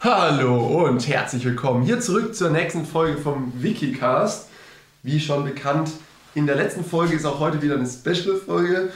Hallo 0.00 0.86
und 0.86 1.08
herzlich 1.08 1.44
willkommen 1.44 1.82
hier 1.82 1.98
zurück 1.98 2.32
zur 2.32 2.50
nächsten 2.50 2.86
Folge 2.86 3.18
vom 3.18 3.52
Wikicast. 3.56 4.46
Wie 5.02 5.18
schon 5.18 5.44
bekannt, 5.44 5.90
in 6.36 6.46
der 6.46 6.54
letzten 6.54 6.84
Folge 6.84 7.16
ist 7.16 7.24
auch 7.24 7.40
heute 7.40 7.60
wieder 7.62 7.74
eine 7.74 7.84
Special-Folge. 7.84 8.90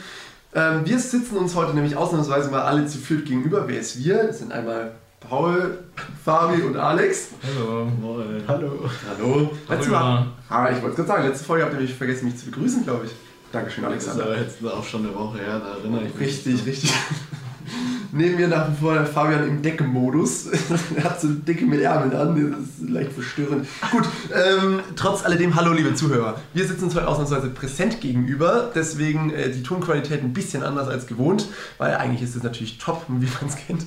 Ähm, 0.55 0.85
wir 0.85 0.97
sitzen 0.97 1.35
uns 1.35 1.55
heute 1.55 1.73
nämlich 1.73 1.97
ausnahmsweise 1.97 2.49
mal 2.51 2.61
alle 2.61 2.87
zu 2.87 2.99
viert 2.99 3.25
gegenüber. 3.25 3.67
Wer 3.67 3.81
ist 3.81 4.01
wir? 4.01 4.27
Das 4.27 4.39
sind 4.39 4.53
einmal 4.53 4.93
Paul, 5.19 5.79
Fabi 6.23 6.61
und 6.61 6.77
Alex. 6.77 7.31
Hallo. 7.43 7.83
Moin. 7.99 8.41
Hallo. 8.47 8.89
Hallo. 9.09 9.51
Letztes 9.67 9.91
Mal, 9.91 10.27
ah, 10.47 10.69
ich 10.71 10.81
wollte 10.81 10.95
gerade 10.95 11.07
sagen, 11.09 11.27
letzte 11.27 11.43
Folge 11.43 11.65
habt 11.65 11.73
ihr 11.73 11.81
mich 11.81 11.93
vergessen, 11.93 12.27
mich 12.27 12.37
zu 12.37 12.45
begrüßen, 12.45 12.85
glaube 12.85 13.07
ich. 13.07 13.11
Dankeschön, 13.51 13.83
Alexander. 13.83 14.23
Das 14.23 14.53
ist 14.53 14.63
aber 14.63 14.71
jetzt 14.71 14.77
auch 14.79 14.85
schon 14.85 15.05
eine 15.05 15.13
Woche 15.13 15.39
her, 15.39 15.59
da 15.59 15.79
erinnere 15.79 16.05
ich 16.05 16.13
mich. 16.15 16.27
Richtig, 16.29 16.65
richtig. 16.65 16.93
Neben 18.15 18.35
mir 18.35 18.47
nach 18.47 18.69
wie 18.69 18.75
vor 18.75 18.93
der 18.93 19.07
Fabian 19.07 19.47
im 19.47 19.63
Deckenmodus. 19.63 20.45
er 20.95 21.03
hat 21.03 21.19
so 21.19 21.29
Decke 21.29 21.65
mit 21.65 21.81
Ärmeln 21.81 22.15
an, 22.15 22.51
das 22.51 22.83
ist 22.83 22.89
leicht 22.91 23.11
verstörend. 23.11 23.67
Gut, 23.89 24.03
ähm, 24.31 24.81
trotz 24.95 25.25
alledem, 25.25 25.55
hallo 25.55 25.73
liebe 25.73 25.95
Zuhörer. 25.95 26.39
Wir 26.53 26.67
sitzen 26.67 26.83
uns 26.83 26.93
heute 26.93 27.07
ausnahmsweise 27.07 27.49
präsent 27.49 28.01
gegenüber, 28.01 28.69
deswegen 28.75 29.31
äh, 29.31 29.49
die 29.49 29.63
Tonqualität 29.63 30.21
ein 30.21 30.31
bisschen 30.31 30.61
anders 30.61 30.89
als 30.89 31.07
gewohnt, 31.07 31.47
weil 31.79 31.95
eigentlich 31.95 32.21
ist 32.21 32.35
es 32.35 32.43
natürlich 32.43 32.77
top, 32.77 33.03
wie 33.07 33.25
man 33.25 33.49
es 33.49 33.55
kennt. 33.55 33.83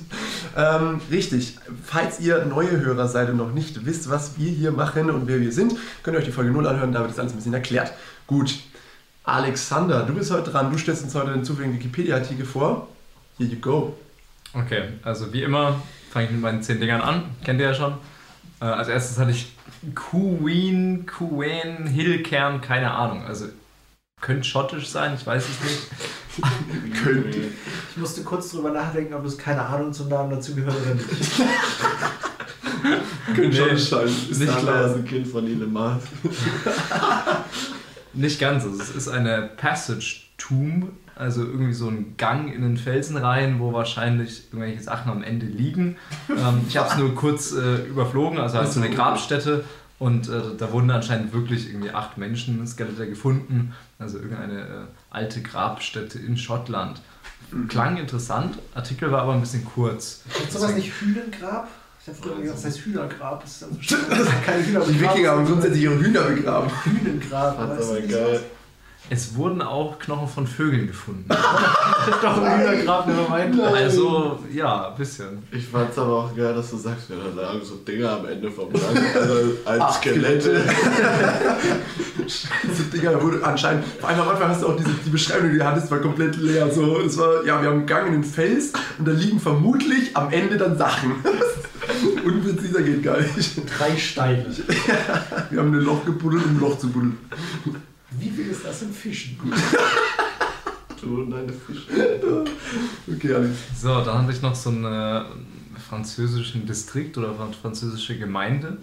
Ähm, 0.57 0.99
richtig, 1.09 1.57
falls 1.85 2.19
ihr 2.19 2.43
neue 2.43 2.81
Hörer 2.81 3.07
seid 3.07 3.29
und 3.29 3.37
noch 3.37 3.53
nicht 3.53 3.85
wisst, 3.85 4.09
was 4.09 4.37
wir 4.37 4.51
hier 4.51 4.73
machen 4.73 5.09
und 5.09 5.27
wer 5.27 5.39
wir 5.39 5.53
sind, 5.53 5.77
könnt 6.03 6.17
ihr 6.17 6.19
euch 6.19 6.25
die 6.25 6.33
Folge 6.33 6.51
0 6.51 6.67
anhören, 6.67 6.91
da 6.91 6.99
wird 6.99 7.11
das 7.11 7.19
alles 7.19 7.31
ein 7.31 7.37
bisschen 7.37 7.53
erklärt. 7.53 7.93
Gut, 8.27 8.59
Alexander, 9.23 10.03
du 10.03 10.13
bist 10.13 10.31
heute 10.31 10.51
dran, 10.51 10.69
du 10.69 10.77
stellst 10.77 11.05
uns 11.05 11.15
heute 11.15 11.31
den 11.31 11.45
zufälligen 11.45 11.77
Wikipedia-Artikel 11.77 12.45
vor. 12.45 12.89
Here 13.37 13.49
you 13.49 13.59
go. 13.61 13.95
Okay, 14.53 14.83
also 15.03 15.33
wie 15.33 15.43
immer 15.43 15.81
fange 16.11 16.25
ich 16.25 16.31
mit 16.31 16.41
meinen 16.41 16.63
10 16.63 16.79
Dingern 16.79 17.01
an. 17.01 17.23
Kennt 17.43 17.59
ihr 17.59 17.67
ja 17.67 17.73
schon. 17.73 17.97
Äh, 18.59 18.65
als 18.65 18.87
erstes 18.87 19.19
hatte 19.19 19.31
ich 19.31 19.53
Queen, 19.93 21.05
Queen, 21.05 21.85
Hillkern, 21.85 22.61
keine 22.61 22.91
Ahnung. 22.91 23.23
Also 23.25 23.47
könnte 24.19 24.43
schottisch 24.43 24.89
sein, 24.89 25.13
ich 25.15 25.25
weiß 25.25 25.45
es 25.47 25.63
nicht. 25.63 25.87
könnte. 27.03 27.39
Ich 27.91 27.97
musste 27.97 28.23
kurz 28.23 28.51
drüber 28.51 28.71
nachdenken, 28.71 29.13
ob 29.13 29.23
es 29.25 29.37
keine 29.37 29.61
Ahnung 29.61 29.93
zum 29.93 30.09
Namen 30.09 30.31
dazu 30.31 30.55
gehört 30.55 30.75
oder 30.81 30.95
nicht. 30.95 31.07
könnte 33.35 33.55
schottisch 33.55 33.89
sein. 33.89 34.07
Ist 34.07 34.39
nicht 34.39 34.57
klar, 34.57 34.87
ist 34.87 34.95
ein 34.95 35.05
Kind 35.05 35.27
von 35.27 35.45
Elon 35.45 35.71
Musk. 35.71 36.07
nicht 38.13 38.39
ganz. 38.39 38.63
Also 38.63 38.81
es 38.81 38.89
ist 38.89 39.07
eine 39.07 39.51
Passage 39.55 40.23
Tomb 40.37 40.93
also 41.17 41.41
irgendwie 41.41 41.73
so 41.73 41.87
ein 41.87 42.15
Gang 42.17 42.53
in 42.53 42.61
den 42.61 42.77
Felsen 42.77 43.17
rein, 43.17 43.59
wo 43.59 43.73
wahrscheinlich 43.73 44.45
irgendwelche 44.51 44.81
Sachen 44.81 45.11
am 45.11 45.23
Ende 45.23 45.45
liegen. 45.45 45.97
Ähm, 46.29 46.61
ich 46.67 46.77
habe 46.77 46.89
es 46.89 46.97
nur 46.97 47.15
kurz 47.15 47.53
äh, 47.53 47.85
überflogen, 47.85 48.39
also 48.39 48.57
halt 48.57 48.71
so 48.71 48.79
eine 48.79 48.93
Grabstätte 48.93 49.63
und 49.99 50.29
äh, 50.29 50.41
da 50.57 50.71
wurden 50.71 50.91
anscheinend 50.91 51.33
wirklich 51.33 51.69
irgendwie 51.69 51.91
acht 51.91 52.17
Menschen-Skelette 52.17 53.09
gefunden, 53.09 53.73
also 53.97 54.19
irgendeine 54.19 54.61
äh, 54.61 54.65
alte 55.09 55.41
Grabstätte 55.41 56.19
in 56.19 56.37
Schottland. 56.37 57.01
Klang 57.69 57.97
interessant, 57.97 58.59
Artikel 58.75 59.11
war 59.11 59.21
aber 59.21 59.33
ein 59.33 59.39
bisschen 59.39 59.65
kurz. 59.65 60.23
Ist 60.43 60.51
sowas 60.51 60.75
nicht 60.75 60.91
Hühnengrab? 60.91 61.67
Ich 62.01 62.07
habe 62.07 62.17
früher 62.21 62.41
gesagt, 62.41 62.59
das 62.59 62.65
heißt 62.65 62.79
Hühnergrab. 62.79 63.41
Das 63.41 63.51
ist 63.51 63.61
dann 63.63 64.25
so 64.25 64.31
keine 64.45 64.65
Hühner 64.65 64.79
Die 64.81 65.01
Wikinger 65.01 65.31
haben 65.31 65.45
grundsätzlich 65.45 65.83
ihre 65.83 65.99
Hühner 65.99 66.21
begraben. 66.21 66.69
Hühnengrab. 66.83 67.57
Das 67.57 67.79
ist 67.79 67.89
aber 67.89 68.01
geil. 68.01 68.41
Es 69.09 69.35
wurden 69.35 69.61
auch 69.61 69.99
Knochen 69.99 70.27
von 70.27 70.45
Vögeln 70.45 70.87
gefunden. 70.87 71.25
Doch 72.21 72.41
ein 72.41 72.59
Hühnergrab, 72.59 73.05
der 73.05 73.29
meint. 73.29 73.59
Also, 73.61 74.39
ja, 74.53 74.89
ein 74.89 74.97
bisschen. 74.97 75.43
Ich 75.51 75.65
fand 75.65 75.91
es 75.91 75.97
aber 75.97 76.25
auch 76.25 76.35
geil, 76.35 76.53
dass 76.53 76.71
du 76.71 76.77
sagst, 76.77 77.09
ja, 77.09 77.15
da 77.15 77.41
lagen 77.41 77.63
so 77.63 77.75
Dinger 77.75 78.11
am 78.11 78.25
Ende 78.25 78.51
vom 78.51 78.71
Gang, 78.73 78.83
also 79.15 79.57
als 79.63 79.95
Skelette. 79.95 80.61
diese 82.63 82.83
Dinger 82.93 83.21
wurden 83.21 83.43
anscheinend, 83.43 83.85
vor 83.85 84.09
allem 84.09 84.19
am 84.19 84.29
Anfang 84.29 84.49
hast 84.49 84.63
du 84.63 84.67
auch 84.67 84.75
diese, 84.75 84.91
die 85.05 85.09
Beschreibung, 85.09 85.51
die 85.51 85.57
du 85.57 85.65
hattest, 85.65 85.89
war 85.89 85.99
komplett 85.99 86.35
leer. 86.35 86.69
So, 86.69 86.99
es 86.99 87.17
war, 87.17 87.45
ja, 87.45 87.61
wir 87.61 87.69
haben 87.69 87.79
einen 87.79 87.85
Gang 87.85 88.07
in 88.07 88.13
den 88.13 88.23
Fels 88.25 88.73
und 88.97 89.07
da 89.07 89.13
liegen 89.13 89.39
vermutlich 89.39 90.17
am 90.17 90.31
Ende 90.31 90.57
dann 90.57 90.77
Sachen. 90.77 91.15
Unpräziser 92.25 92.81
geht 92.81 93.03
gar 93.03 93.21
nicht. 93.21 93.61
Drei 93.77 93.95
Steine. 93.95 94.45
wir 95.49 95.59
haben 95.59 95.73
ein 95.73 95.79
Loch 95.79 96.03
gebuddelt, 96.03 96.43
um 96.43 96.57
ein 96.57 96.59
Loch 96.59 96.77
zu 96.77 96.89
buddeln. 96.89 97.17
Wie 98.19 98.29
viel 98.29 98.47
ist 98.47 98.65
das 98.65 98.81
im 98.81 98.93
Fischen? 98.93 99.39
du 101.01 101.21
und 101.21 101.31
deine 101.31 101.53
Fische. 101.53 102.45
Okay, 103.07 103.33
Alex. 103.33 103.55
So, 103.79 104.01
dann 104.01 104.23
hatte 104.23 104.31
ich 104.31 104.41
noch 104.41 104.55
so 104.55 104.69
einen 104.69 105.25
französischen 105.87 106.65
Distrikt 106.65 107.17
oder 107.17 107.33
französische 107.61 108.17
Gemeinde, 108.17 108.77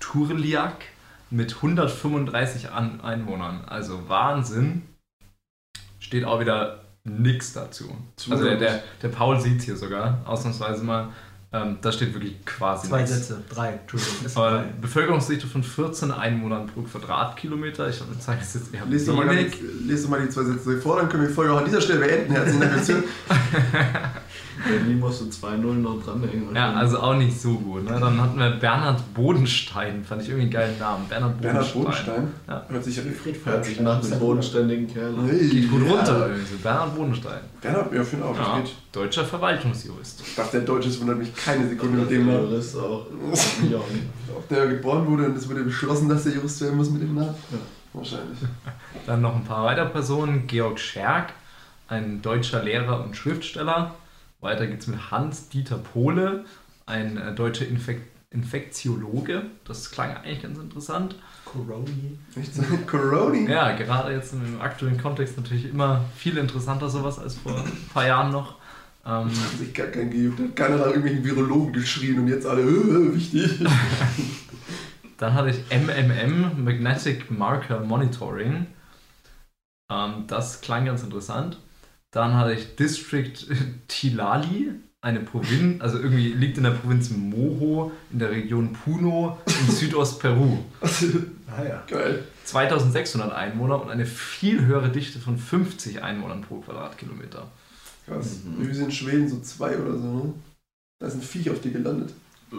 Tourliac, 0.00 0.84
mit 1.30 1.56
135 1.56 2.70
Einwohnern. 2.70 3.64
Also 3.66 4.08
Wahnsinn. 4.08 4.82
Steht 5.98 6.24
auch 6.24 6.40
wieder 6.40 6.84
nichts 7.04 7.52
dazu. 7.52 7.96
Also 8.30 8.44
der, 8.44 8.56
der, 8.56 8.82
der 9.02 9.08
Paul 9.08 9.40
sieht 9.40 9.58
es 9.58 9.64
hier 9.64 9.76
sogar, 9.76 10.22
ausnahmsweise 10.24 10.84
mal. 10.84 11.08
Ähm, 11.50 11.78
da 11.80 11.90
steht 11.92 12.12
wirklich 12.12 12.44
quasi 12.44 12.88
Zwei 12.88 13.00
nichts. 13.00 13.28
Sätze, 13.28 13.42
drei, 13.48 13.68
Entschuldigung. 13.70 14.64
Bevölkerungsdichte 14.82 15.46
von 15.46 15.62
14 15.62 16.10
Einwohnern 16.10 16.66
pro 16.66 16.82
Quadratkilometer. 16.82 17.88
Ich 17.88 18.02
zeige 18.20 18.42
es 18.42 18.52
jetzt 18.52 18.74
eher 18.74 18.84
lest, 18.84 19.08
doch 19.08 19.16
mal 19.16 19.34
die, 19.34 19.50
lest 19.86 20.04
doch 20.04 20.10
mal 20.10 20.20
die 20.20 20.28
zwei 20.28 20.44
Sätze 20.44 20.78
vor, 20.78 20.98
dann 20.98 21.08
können 21.08 21.22
wir 21.22 21.28
die 21.30 21.34
Folge 21.34 21.54
auch 21.54 21.58
an 21.58 21.64
dieser 21.64 21.80
Stelle 21.80 22.00
beenden. 22.00 22.32
Herzlichen 22.32 22.60
Dank. 22.60 23.04
Berlin 24.66 24.98
musst 24.98 25.20
du 25.20 25.24
2-0 25.26 25.58
noch 25.74 26.02
dranhängen. 26.02 26.54
Ja, 26.54 26.72
also 26.72 26.98
auch 26.98 27.14
nicht 27.14 27.40
so 27.40 27.54
gut. 27.54 27.84
Ne? 27.84 27.98
Dann 27.98 28.20
hatten 28.20 28.38
wir 28.38 28.50
Bernhard 28.50 29.14
Bodenstein, 29.14 30.04
fand 30.04 30.22
ich 30.22 30.28
irgendwie 30.28 30.42
einen 30.42 30.50
geilen 30.50 30.78
Namen. 30.78 31.06
Bernhard 31.08 31.40
Bodenstein. 31.40 31.72
Bernhard 31.74 31.74
Bodenstein? 31.74 32.32
Ja. 32.48 32.66
Hört 32.68 32.84
sich, 32.84 33.00
Hört 33.44 33.64
sich 33.64 33.80
nach 33.80 34.02
einem 34.04 34.18
bodenständigen 34.18 34.92
Kerl 34.92 35.14
an. 35.14 35.28
Geht 35.28 35.70
gut 35.70 35.82
runter 35.88 36.28
irgendwie. 36.30 36.56
Bernhard 36.56 36.96
Bodenstein. 36.96 37.40
Bernhard, 37.60 37.92
ja, 37.92 38.02
finde 38.04 38.24
auch. 38.26 38.36
Ja, 38.36 38.58
geht. 38.60 38.72
Deutscher 38.92 39.24
Verwaltungsjurist. 39.24 40.22
Ich 40.26 40.34
dachte, 40.34 40.58
der 40.58 40.66
Deutsche 40.66 41.00
wundert 41.00 41.18
mich 41.18 41.34
keine 41.36 41.68
Sekunde 41.68 41.98
mit 41.98 42.10
dem 42.10 42.26
Namen. 42.26 42.50
Jurist 42.50 42.76
auch. 42.76 43.06
Ich 43.32 43.74
auch 43.74 43.88
nicht. 43.90 44.06
Ob 44.34 44.48
der 44.48 44.66
geboren 44.66 45.06
wurde 45.06 45.26
und 45.26 45.36
es 45.36 45.48
wurde 45.48 45.62
beschlossen, 45.62 46.08
dass 46.08 46.24
der 46.24 46.32
Jurist 46.34 46.60
werden 46.60 46.76
muss 46.76 46.90
mit 46.90 47.02
dem 47.02 47.14
Namen? 47.14 47.34
Ja. 47.50 47.58
Wahrscheinlich. 47.92 48.38
Dann 49.06 49.20
noch 49.22 49.34
ein 49.34 49.44
paar 49.44 49.64
weitere 49.64 49.86
Personen. 49.86 50.46
Georg 50.46 50.78
Scherk, 50.78 51.32
ein 51.88 52.20
deutscher 52.22 52.62
Lehrer 52.62 53.02
und 53.04 53.16
Schriftsteller. 53.16 53.94
Weiter 54.40 54.66
geht 54.66 54.80
es 54.80 54.86
mit 54.86 55.10
Hans-Dieter 55.10 55.78
Pohle, 55.78 56.44
ein 56.86 57.16
äh, 57.16 57.34
deutscher 57.34 57.66
Infek 57.66 58.02
Infektiologe. 58.30 59.44
Das 59.64 59.90
klang 59.90 60.14
eigentlich 60.14 60.42
ganz 60.42 60.58
interessant. 60.58 61.16
Coroni. 61.46 62.18
Coroni? 62.86 63.50
Ja, 63.50 63.74
gerade 63.74 64.12
jetzt 64.12 64.34
im 64.34 64.60
aktuellen 64.60 65.00
Kontext 65.00 65.38
natürlich 65.38 65.70
immer 65.70 66.04
viel 66.14 66.36
interessanter 66.36 66.90
sowas 66.90 67.18
als 67.18 67.36
vor 67.36 67.56
ein 67.56 67.88
paar 67.94 68.06
Jahren 68.06 68.30
noch. 68.30 68.56
Ähm, 69.06 69.30
hat 69.30 69.58
sich 69.58 69.72
gar 69.72 69.86
kein 69.86 70.10
gejuckt. 70.10 70.40
Hat 70.40 70.56
keiner 70.56 70.76
nach 70.76 70.86
irgendwelchen 70.88 71.24
Virologen 71.24 71.72
geschrien 71.72 72.18
und 72.18 72.28
jetzt 72.28 72.46
alle, 72.46 72.60
äh, 72.60 73.14
wichtig. 73.14 73.60
Dann 75.16 75.32
hatte 75.32 75.48
ich 75.48 75.60
MMM, 75.70 76.62
Magnetic 76.62 77.30
Marker 77.30 77.80
Monitoring. 77.80 78.66
Ähm, 79.90 80.24
das 80.26 80.60
klang 80.60 80.84
ganz 80.84 81.02
interessant. 81.02 81.58
Dann 82.10 82.34
hatte 82.34 82.54
ich 82.54 82.76
District 82.76 83.32
Tilali, 83.88 84.70
eine 85.00 85.20
Provinz, 85.20 85.80
also 85.80 85.98
irgendwie 85.98 86.32
liegt 86.32 86.56
in 86.56 86.64
der 86.64 86.72
Provinz 86.72 87.10
Moho 87.10 87.92
in 88.10 88.18
der 88.18 88.30
Region 88.30 88.72
Puno 88.72 89.38
in 89.46 89.70
Südostperu. 89.74 90.58
ah 90.80 91.62
ja. 91.62 91.84
Geil. 91.86 92.24
2600 92.44 93.32
Einwohner 93.32 93.80
und 93.80 93.90
eine 93.90 94.06
viel 94.06 94.64
höhere 94.64 94.88
Dichte 94.88 95.18
von 95.18 95.38
50 95.38 96.02
Einwohnern 96.02 96.40
pro 96.40 96.56
Quadratkilometer. 96.60 97.46
Krass. 98.06 98.38
Mhm. 98.44 98.66
Wir 98.66 98.74
sind 98.74 98.86
in 98.86 98.92
Schweden 98.92 99.28
so 99.28 99.40
zwei 99.40 99.76
oder 99.78 99.96
so, 99.98 100.12
ne? 100.12 100.34
Da 100.98 101.06
ist 101.06 101.14
ein 101.14 101.22
Viech 101.22 101.50
auf 101.50 101.60
dir 101.60 101.70
gelandet. 101.70 102.12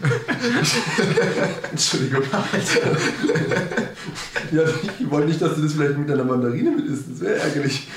Entschuldigung. 1.70 2.22
ja, 4.52 4.62
ich 4.98 5.10
wollte 5.10 5.28
nicht, 5.28 5.40
dass 5.40 5.56
du 5.56 5.62
das 5.62 5.74
vielleicht 5.74 5.98
mit 5.98 6.08
deiner 6.08 6.24
Mandarine 6.24 6.70
mit 6.70 6.86
isst. 6.86 7.10
Das 7.10 7.20
wäre 7.20 7.36
ärgerlich. 7.36 7.88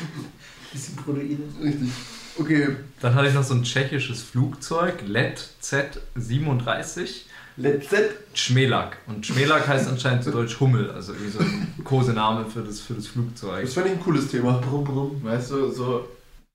Bisschen 0.72 0.96
Proteine. 0.96 1.38
Richtig. 1.64 1.90
Okay. 2.38 2.76
Dann 3.02 3.16
hatte 3.16 3.30
ich 3.30 3.34
noch 3.34 3.44
so 3.44 3.54
ein 3.54 3.64
tschechisches 3.64 4.22
Flugzeug, 4.22 5.04
LED 5.08 5.48
Z37. 5.62 7.22
LED 7.58 7.90
Z? 7.90 8.10
Schmelak. 8.34 8.98
Und 9.08 9.26
Schmelak 9.26 9.68
heißt 9.68 9.88
anscheinend 9.88 10.26
zu 10.26 10.32
Deutsch 10.32 10.60
Hummel, 10.60 10.92
also 10.92 11.14
irgendwie 11.14 11.32
so 11.32 11.40
ein 11.40 11.74
Kosename 11.86 12.46
für 12.46 12.62
das, 12.62 12.82
für 12.82 12.94
das 12.94 13.08
Flugzeug. 13.08 13.64
Das 13.64 13.74
fand 13.74 13.88
ich 13.88 13.94
ein 13.94 14.02
cooles 14.02 14.28
Thema. 14.28 14.58
Brumm, 14.58 14.84
brumm. 14.84 15.24
Weißt 15.24 15.52
du, 15.52 15.72
so 15.72 16.10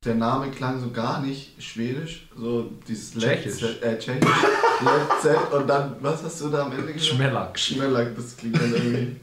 der 0.04 0.14
Name 0.14 0.50
klang 0.50 0.80
so 0.80 0.90
gar 0.90 1.20
nicht 1.20 1.62
schwedisch, 1.62 2.26
so 2.34 2.70
dieses 2.88 3.12
Tschechisch. 3.12 3.62
äh, 3.82 3.98
Tschechisch, 3.98 4.30
Z 5.22 5.36
und 5.52 5.66
dann, 5.68 5.96
was 6.00 6.22
hast 6.22 6.40
du 6.40 6.48
da 6.48 6.64
am 6.64 6.72
Ende 6.72 6.94
gesagt? 6.94 7.14
Schmellack. 7.16 7.58
Schmellack, 7.58 8.16
das 8.16 8.34
klingt 8.34 8.56
dann 8.56 8.72
irgendwie, 8.72 9.16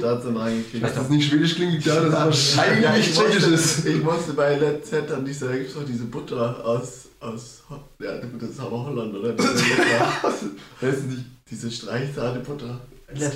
da 0.00 0.10
hat 0.10 0.18
es 0.18 0.24
dann 0.24 0.36
reingekriegt. 0.36 0.82
Dass 0.82 0.94
das 0.94 1.08
nicht 1.08 1.28
schwedisch 1.28 1.54
klingt, 1.54 1.86
ja, 1.86 2.00
das 2.00 2.12
wahrscheinlich 2.12 2.82
ja, 2.82 2.96
nicht 2.96 3.14
tschechisch 3.14 3.46
ist. 3.46 3.86
Ich 3.86 4.02
musste 4.02 4.32
bei 4.32 4.58
Let's 4.58 4.90
Z 4.90 5.08
an 5.12 5.24
dieser, 5.24 5.48
da 5.50 5.54
gibt 5.56 5.68
es 5.68 5.74
doch 5.74 5.84
diese 5.84 6.04
Butter 6.06 6.64
aus, 6.64 7.10
aus. 7.20 7.62
Ja, 8.00 8.18
gut, 8.18 8.42
das 8.42 8.50
ist 8.50 8.60
aber 8.60 8.86
Holland, 8.86 9.14
oder? 9.14 9.34
Diese, 9.34 9.54
Weißt 9.54 10.42
du 10.82 11.06
nicht? 11.10 11.24
diese 11.48 11.70
Streichsahnebutter. 11.70 12.66
Letter. 12.66 12.80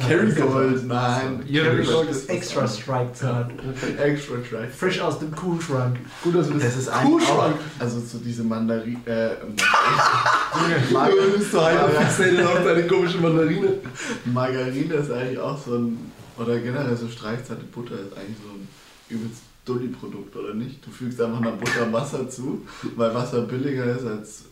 Kerrygold, 0.06 0.86
nein. 0.86 1.42
Irisch. 1.48 1.88
Gold 1.88 2.10
ist 2.10 2.28
extra 2.28 2.66
Strike 2.66 3.12
zart. 3.14 3.50
Extra 4.02 4.36
dry. 4.36 4.66
Frisch 4.68 5.00
aus 5.00 5.18
dem 5.18 5.34
Kühlschrank. 5.34 5.98
Gut, 6.22 6.34
dass 6.34 6.48
wir 6.52 6.58
Das 6.58 6.76
ist 6.76 6.88
eigentlich 6.88 7.28
auch, 7.28 7.36
Kuhschrank. 7.36 7.56
also 7.78 8.00
so 8.00 8.18
diese 8.18 8.42
Mandarine, 8.44 8.98
äh, 9.06 9.30
Mar 10.92 11.08
du 11.10 11.38
bist 11.38 11.52
so 11.52 11.60
hyper 11.60 11.88
fixated 11.88 12.44
auf 12.46 12.64
deine 12.64 12.86
komische 12.86 13.18
Mandarine. 13.18 13.74
Margarine 14.26 14.94
ist 14.94 15.10
eigentlich 15.10 15.38
auch 15.38 15.58
so 15.62 15.74
ein, 15.76 15.98
oder 16.38 16.58
generell 16.58 16.96
so 16.96 17.08
Streichzarte 17.08 17.64
Butter 17.64 17.94
ist 17.94 18.16
eigentlich 18.16 18.36
so 18.42 18.50
ein 18.50 18.68
übelst 19.08 19.42
Dulli-Produkt, 19.64 20.34
oder 20.36 20.54
nicht? 20.54 20.84
Du 20.84 20.90
fügst 20.90 21.20
einfach 21.20 21.40
einer 21.40 21.52
Butter 21.52 21.92
Wasser 21.92 22.28
zu, 22.28 22.66
weil 22.96 23.14
Wasser 23.14 23.42
billiger 23.42 23.84
ist 23.84 24.06
als 24.06 24.44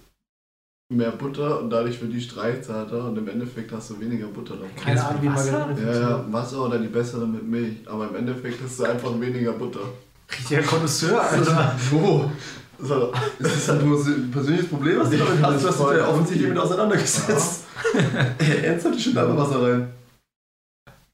mehr 0.89 1.11
Butter 1.11 1.61
und 1.61 1.71
dadurch 1.71 2.01
wird 2.01 2.13
die 2.13 2.21
streichzarter 2.21 3.07
und 3.07 3.19
im 3.19 3.27
Endeffekt 3.29 3.73
hast 3.73 3.91
du 3.91 4.01
weniger 4.01 4.29
Butter 4.29 4.55
davon. 4.55 4.77
Keine 4.77 5.05
Ahnung, 5.05 5.23
wie 5.23 5.29
Wasser? 5.29 5.53
Margarine 5.67 5.93
Ja, 5.93 6.01
ja, 6.11 6.25
Wasser 6.33 6.65
oder 6.65 6.79
die 6.79 6.87
bessere 6.89 7.27
mit 7.27 7.43
Milch, 7.47 7.77
aber 7.87 8.09
im 8.09 8.17
Endeffekt 8.17 8.63
hast 8.63 8.79
du 8.79 8.85
einfach 8.85 9.21
weniger 9.21 9.53
Butter. 9.53 9.81
Richtiger 10.31 10.63
Connoisseur, 10.63 11.21
Alter. 11.21 11.75
Wo? 11.91 12.31
So, 12.79 13.13
Ist 13.39 13.69
das 13.69 13.71
ein 13.71 13.81
pers- 13.89 14.31
persönliches 14.33 14.69
Problem, 14.69 14.99
was 15.01 15.11
du 15.11 15.17
damit 15.17 15.43
hast? 15.43 15.65
Du 15.65 15.69
hast 15.69 15.81
dich 15.81 15.99
ja 15.99 16.09
offensichtlich 16.09 16.49
damit 16.49 16.63
auseinandergesetzt. 16.63 17.65
Ernsthaft, 18.63 18.97
ich 18.97 19.03
schütte 19.05 19.23
einfach 19.23 19.37
Wasser 19.39 19.63
rein. 19.63 19.89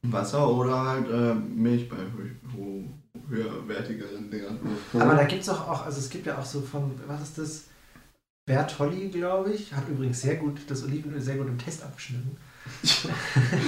Wasser 0.03 0.49
oder 0.51 0.81
halt 0.85 1.09
äh, 1.09 1.35
Milch 1.35 1.89
bei 1.89 1.97
höherwertigeren 3.31 4.29
Dingern. 4.31 4.59
Aber 4.95 5.15
da 5.15 5.25
gibt 5.25 5.43
es 5.43 5.49
auch, 5.49 5.69
auch, 5.69 5.87
also 5.87 5.99
es 6.01 6.11
gibt 6.11 6.27
ja 6.27 6.37
auch 6.37 6.45
so 6.45 6.61
von, 6.61 6.91
was 7.07 7.23
ist 7.23 7.39
das? 7.39 7.65
Bertolli, 8.45 9.09
glaube 9.09 9.53
ich, 9.53 9.73
hat 9.73 9.89
übrigens 9.89 10.21
sehr 10.21 10.35
gut 10.35 10.59
das 10.67 10.83
Olivenöl 10.83 11.21
sehr 11.21 11.37
gut 11.37 11.47
im 11.47 11.59
Test 11.59 11.85
abgeschnitten. 11.85 12.37
Das 12.83 13.07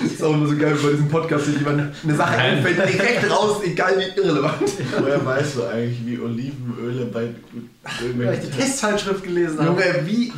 ist 0.12 0.22
auch 0.22 0.34
immer 0.34 0.48
so 0.48 0.56
geil 0.56 0.76
bei 0.82 0.90
diesem 0.90 1.08
Podcast, 1.08 1.46
wenn 1.46 1.58
jemand 1.58 1.94
eine 2.02 2.16
Sache 2.16 2.36
einfällt, 2.36 2.78
direkt 2.78 3.30
raus, 3.30 3.62
egal 3.64 3.96
wie 3.98 4.20
irrelevant. 4.20 4.68
Woher 4.98 5.24
weißt 5.24 5.56
du 5.56 5.64
eigentlich, 5.64 6.04
wie 6.04 6.18
Olivenöle 6.18 7.06
bei 7.06 7.20
Weil 7.20 7.34
ich 7.84 7.98
die 7.98 8.04
irgendwelchen 8.04 8.50
Testzeitschrift 8.50 9.22
gelesen 9.22 9.60
habe. 9.60 9.80
Junge, 9.80 10.06
wie. 10.06 10.32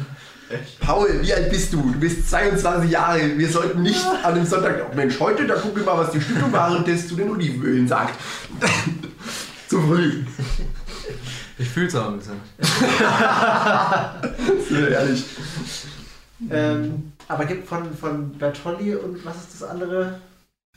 Echt? 0.51 0.81
Paul, 0.81 1.09
wie 1.23 1.33
alt 1.33 1.51
bist 1.51 1.73
du? 1.73 1.81
Du 1.81 1.99
bist 1.99 2.29
22 2.29 2.91
Jahre. 2.91 3.39
Wir 3.39 3.49
sollten 3.49 3.83
nicht 3.83 4.05
an 4.23 4.35
dem 4.35 4.45
Sonntag. 4.45 4.85
Oh 4.91 4.95
Mensch, 4.95 5.19
heute, 5.19 5.47
da 5.47 5.55
gucken 5.55 5.79
wir 5.79 5.85
mal, 5.85 5.99
was 5.99 6.11
die 6.13 6.21
Stückenwarentest 6.21 7.09
zu 7.09 7.17
den 7.17 7.31
Olivenölen 7.31 7.89
sagt. 7.89 8.21
Zu 9.69 9.81
früh. 9.81 10.25
Ich 11.59 11.69
fühle 11.71 11.87
es 11.87 11.95
auch 11.95 12.09
ein 12.09 12.19
bisschen. 12.19 12.41
Ja, 14.71 14.87
ehrlich. 14.89 15.25
Ähm, 16.51 17.13
aber 17.29 17.47
gibt 17.47 17.67
von, 17.67 17.95
von 17.95 18.33
Bertolli 18.33 18.95
und 18.95 19.25
was 19.25 19.37
ist 19.37 19.55
das 19.61 19.69
andere? 19.71 20.21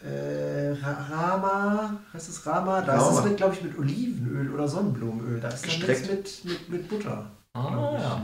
Äh, 0.02 0.72
Ra- 0.82 1.08
Rama, 1.12 1.98
heißt 2.14 2.30
es 2.30 2.46
Rama? 2.46 2.82
Da 2.82 2.96
ist 2.96 3.04
Rama. 3.04 3.20
es 3.20 3.26
mit, 3.26 3.38
glaube 3.38 3.56
ich, 3.56 3.64
mit 3.64 3.78
Olivenöl 3.78 4.54
oder 4.54 4.68
Sonnenblumenöl. 4.68 5.42
Da 5.42 5.50
ist 5.50 5.64
dann 5.66 5.72
nichts 5.72 5.88
Gestreckt. 5.88 6.46
mit, 6.46 6.46
mit, 6.46 6.70
mit 6.70 6.90
Butter. 6.90 7.26
Ah, 7.54 7.98
ja. 8.00 8.22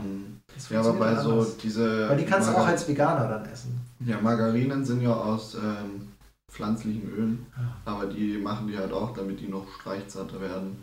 Das 0.54 0.70
Ja, 0.70 0.80
aber 0.80 0.94
bei 0.94 1.14
so 1.16 1.32
anders. 1.32 1.56
diese. 1.58 2.08
Weil 2.08 2.16
die 2.16 2.24
kannst 2.24 2.48
du 2.48 2.54
auch 2.56 2.66
als 2.66 2.88
Veganer 2.88 3.28
dann 3.28 3.44
essen. 3.52 3.78
Ja, 4.00 4.18
Margarinen 4.22 4.82
sind 4.84 5.02
ja 5.02 5.12
aus 5.12 5.54
ähm, 5.56 6.08
pflanzlichen 6.50 7.02
Ölen, 7.10 7.46
Ja. 7.56 7.76
aber 7.92 8.06
die 8.06 8.38
machen 8.38 8.68
die 8.68 8.78
halt 8.78 8.92
auch, 8.92 9.12
damit 9.14 9.40
die 9.40 9.48
noch 9.48 9.66
streichzarter 9.80 10.40
werden. 10.40 10.78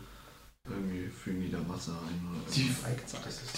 Irgendwie 0.68 1.08
fügen 1.08 1.42
die 1.42 1.50
da 1.50 1.58
Wasser 1.68 1.92
ein 1.92 2.26
oder 2.26 2.40
Die, 2.54 2.70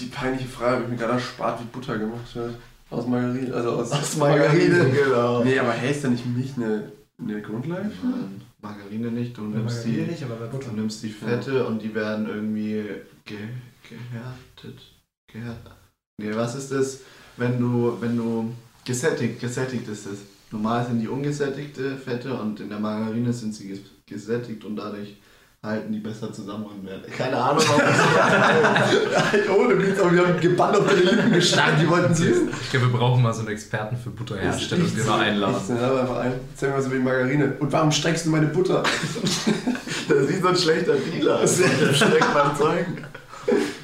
die 0.00 0.06
peinliche 0.06 0.48
Frage 0.48 0.72
habe 0.72 0.84
ich 0.84 0.90
mir 0.90 0.96
gerade 0.96 1.12
erspart, 1.12 1.60
wie 1.60 1.66
Butter 1.66 1.98
gemacht 1.98 2.34
wird. 2.34 2.56
Aus 2.90 3.06
Margarine. 3.06 3.54
Also 3.54 3.70
aus, 3.70 3.92
Aus 3.92 4.16
Margarine, 4.16 4.90
genau. 4.90 5.44
Nee, 5.44 5.58
aber 5.58 5.72
hey, 5.72 5.92
ist 5.92 6.04
da 6.04 6.08
nicht 6.08 6.26
Milch 6.26 6.52
eine, 6.56 6.90
eine 7.18 7.42
Grundlage? 7.42 7.90
Nein, 8.02 8.40
Margarine 8.60 9.10
nicht, 9.10 9.36
du 9.36 9.42
nimmst 9.42 9.76
Margarine 9.76 10.04
die. 10.04 10.10
nicht, 10.10 10.22
aber 10.24 10.36
bei 10.36 10.46
Butter. 10.46 10.70
Du 10.70 10.76
nimmst 10.76 11.02
die 11.02 11.10
Fette 11.10 11.66
und 11.66 11.82
die 11.82 11.94
werden 11.94 12.28
irgendwie 12.28 12.84
ge 13.24 13.38
gehärtet. 13.88 14.80
Gehärtet. 15.32 15.72
Nee, 16.18 16.34
was 16.34 16.56
ist 16.56 16.72
das, 16.72 17.00
wenn 17.36 17.60
du, 17.60 17.96
wenn 18.00 18.16
du 18.16 18.52
gesättigt, 18.84 19.40
gesättigt 19.40 19.86
ist 19.88 20.06
es. 20.06 20.18
Normal 20.50 20.86
sind 20.86 21.00
die 21.00 21.08
ungesättigte 21.08 21.96
Fette 21.96 22.34
und 22.34 22.58
in 22.60 22.68
der 22.68 22.78
Margarine 22.80 23.32
sind 23.32 23.54
sie 23.54 23.68
ges 23.68 23.80
gesättigt 24.06 24.64
und 24.64 24.76
dadurch 24.76 25.16
halten 25.66 25.92
die 25.92 25.98
besser 25.98 26.32
zusammen 26.32 26.64
und 26.66 26.86
werden. 26.86 27.02
Keine 27.16 27.36
Ahnung, 27.36 27.62
warum 29.46 29.66
oh, 29.66 29.68
du 29.68 29.76
bist 29.76 30.00
auch 30.00 30.12
wieder 30.12 30.32
gebannt 30.34 30.76
auf 30.76 30.86
deine 30.86 31.00
Lippen 31.00 31.32
geschlagen. 31.32 31.76
Die 31.80 31.88
wollten 31.88 32.14
süßen. 32.14 32.48
Ich 32.62 32.70
glaube, 32.70 32.92
wir 32.92 32.98
brauchen 32.98 33.22
mal 33.22 33.34
so 33.34 33.40
einen 33.40 33.48
Experten 33.48 33.96
für 33.96 34.10
Butterherstellung, 34.10 34.86
den 34.86 35.04
wir 35.04 35.14
einladen. 35.14 35.56
Ich 35.68 35.82
aber 35.82 36.00
einfach 36.00 36.18
ein. 36.18 36.32
Erzähl 36.52 36.68
mir 36.68 36.76
mal 36.76 36.82
so 36.82 36.92
wie 36.92 36.98
Margarine. 36.98 37.56
Und 37.58 37.72
warum 37.72 37.90
streckst 37.90 38.26
du 38.26 38.30
meine 38.30 38.46
Butter? 38.46 38.82
Das 40.08 40.18
ist 40.18 40.28
wie 40.28 40.40
so 40.40 40.46
ein 40.46 40.56
schlechter 40.56 40.94
Dealer. 40.94 41.40
Das 41.40 41.56
Der 41.56 41.92
steckt 41.92 42.32
beim 42.32 42.56
Zeug. 42.56 42.86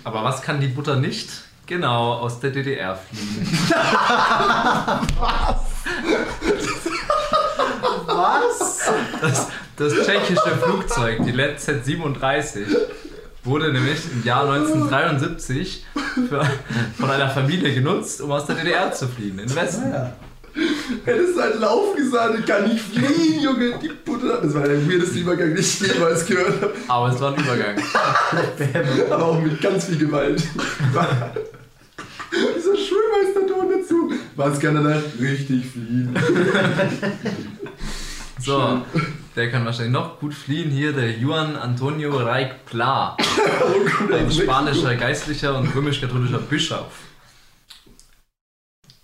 Aber 0.05 0.23
was 0.23 0.41
kann 0.41 0.61
die 0.61 0.69
Butter 0.69 0.95
nicht? 0.95 1.31
Genau, 1.67 2.13
aus 2.13 2.39
der 2.39 2.53
DDR 2.53 2.95
fliegen. 2.95 3.59
Was? 8.07 8.81
Das, 9.21 9.49
das 9.77 9.93
tschechische 9.95 10.57
Flugzeug, 10.61 11.25
die 11.25 11.33
Let 11.33 11.61
Z-37, 11.61 12.67
wurde 13.45 13.73
nämlich 13.73 14.01
im 14.13 14.25
Jahr 14.25 14.45
1973 14.53 15.85
für, 16.29 16.47
von 16.99 17.11
einer 17.11 17.29
Familie 17.29 17.75
genutzt, 17.75 18.21
um 18.21 18.31
aus 18.31 18.47
der 18.47 18.57
DDR 18.57 18.93
zu 18.93 19.09
fliehen, 19.09 19.39
in 19.39 19.49
den 19.49 19.57
Westen. 19.57 19.91
Ja. 19.91 20.13
Hättest 21.05 21.37
du 21.37 21.41
halt 21.41 21.61
laufen 21.61 21.97
gesagt, 21.97 22.39
ich 22.39 22.47
kann 22.47 22.69
nicht 22.69 22.85
fliehen, 22.85 23.43
Junge. 23.43 23.79
Die 23.83 23.89
Butter. 23.89 24.39
Das 24.43 24.55
war 24.55 24.69
der 24.69 24.87
weirdeste 24.87 25.21
Übergang, 25.21 25.49
den 25.49 25.59
ich 25.59 25.81
jemals 25.81 26.27
gehört 26.27 26.61
habe. 26.61 26.75
Aber 26.89 27.09
es 27.09 27.21
war 27.21 27.35
ein 27.35 27.43
Übergang. 27.43 27.83
Aber 29.11 29.25
auch 29.25 29.41
mit 29.41 29.61
ganz 29.63 29.87
viel 29.87 29.97
Gewalt. 29.97 30.43
Dieser 32.33 32.77
Schulmeisterton 32.77 33.71
dazu. 33.71 34.13
Was 34.37 34.61
kann 34.61 34.77
er 34.77 34.83
da? 34.83 35.03
Richtig 35.19 35.67
fliehen. 35.67 36.15
So, 38.39 38.83
der 39.37 39.51
kann 39.51 39.65
wahrscheinlich 39.65 39.93
noch 39.93 40.19
gut 40.19 40.35
fliehen. 40.35 40.71
Hier 40.71 40.93
der 40.93 41.11
Juan 41.13 41.57
Antonio 41.57 42.17
Reich 42.17 42.53
Pla, 42.67 43.17
Oh, 43.19 44.15
ein 44.15 44.29
ist 44.29 44.41
spanischer 44.41 44.95
Geistlicher 44.97 45.57
und 45.57 45.75
römisch-katholischer 45.75 46.39
Bischof. 46.39 46.93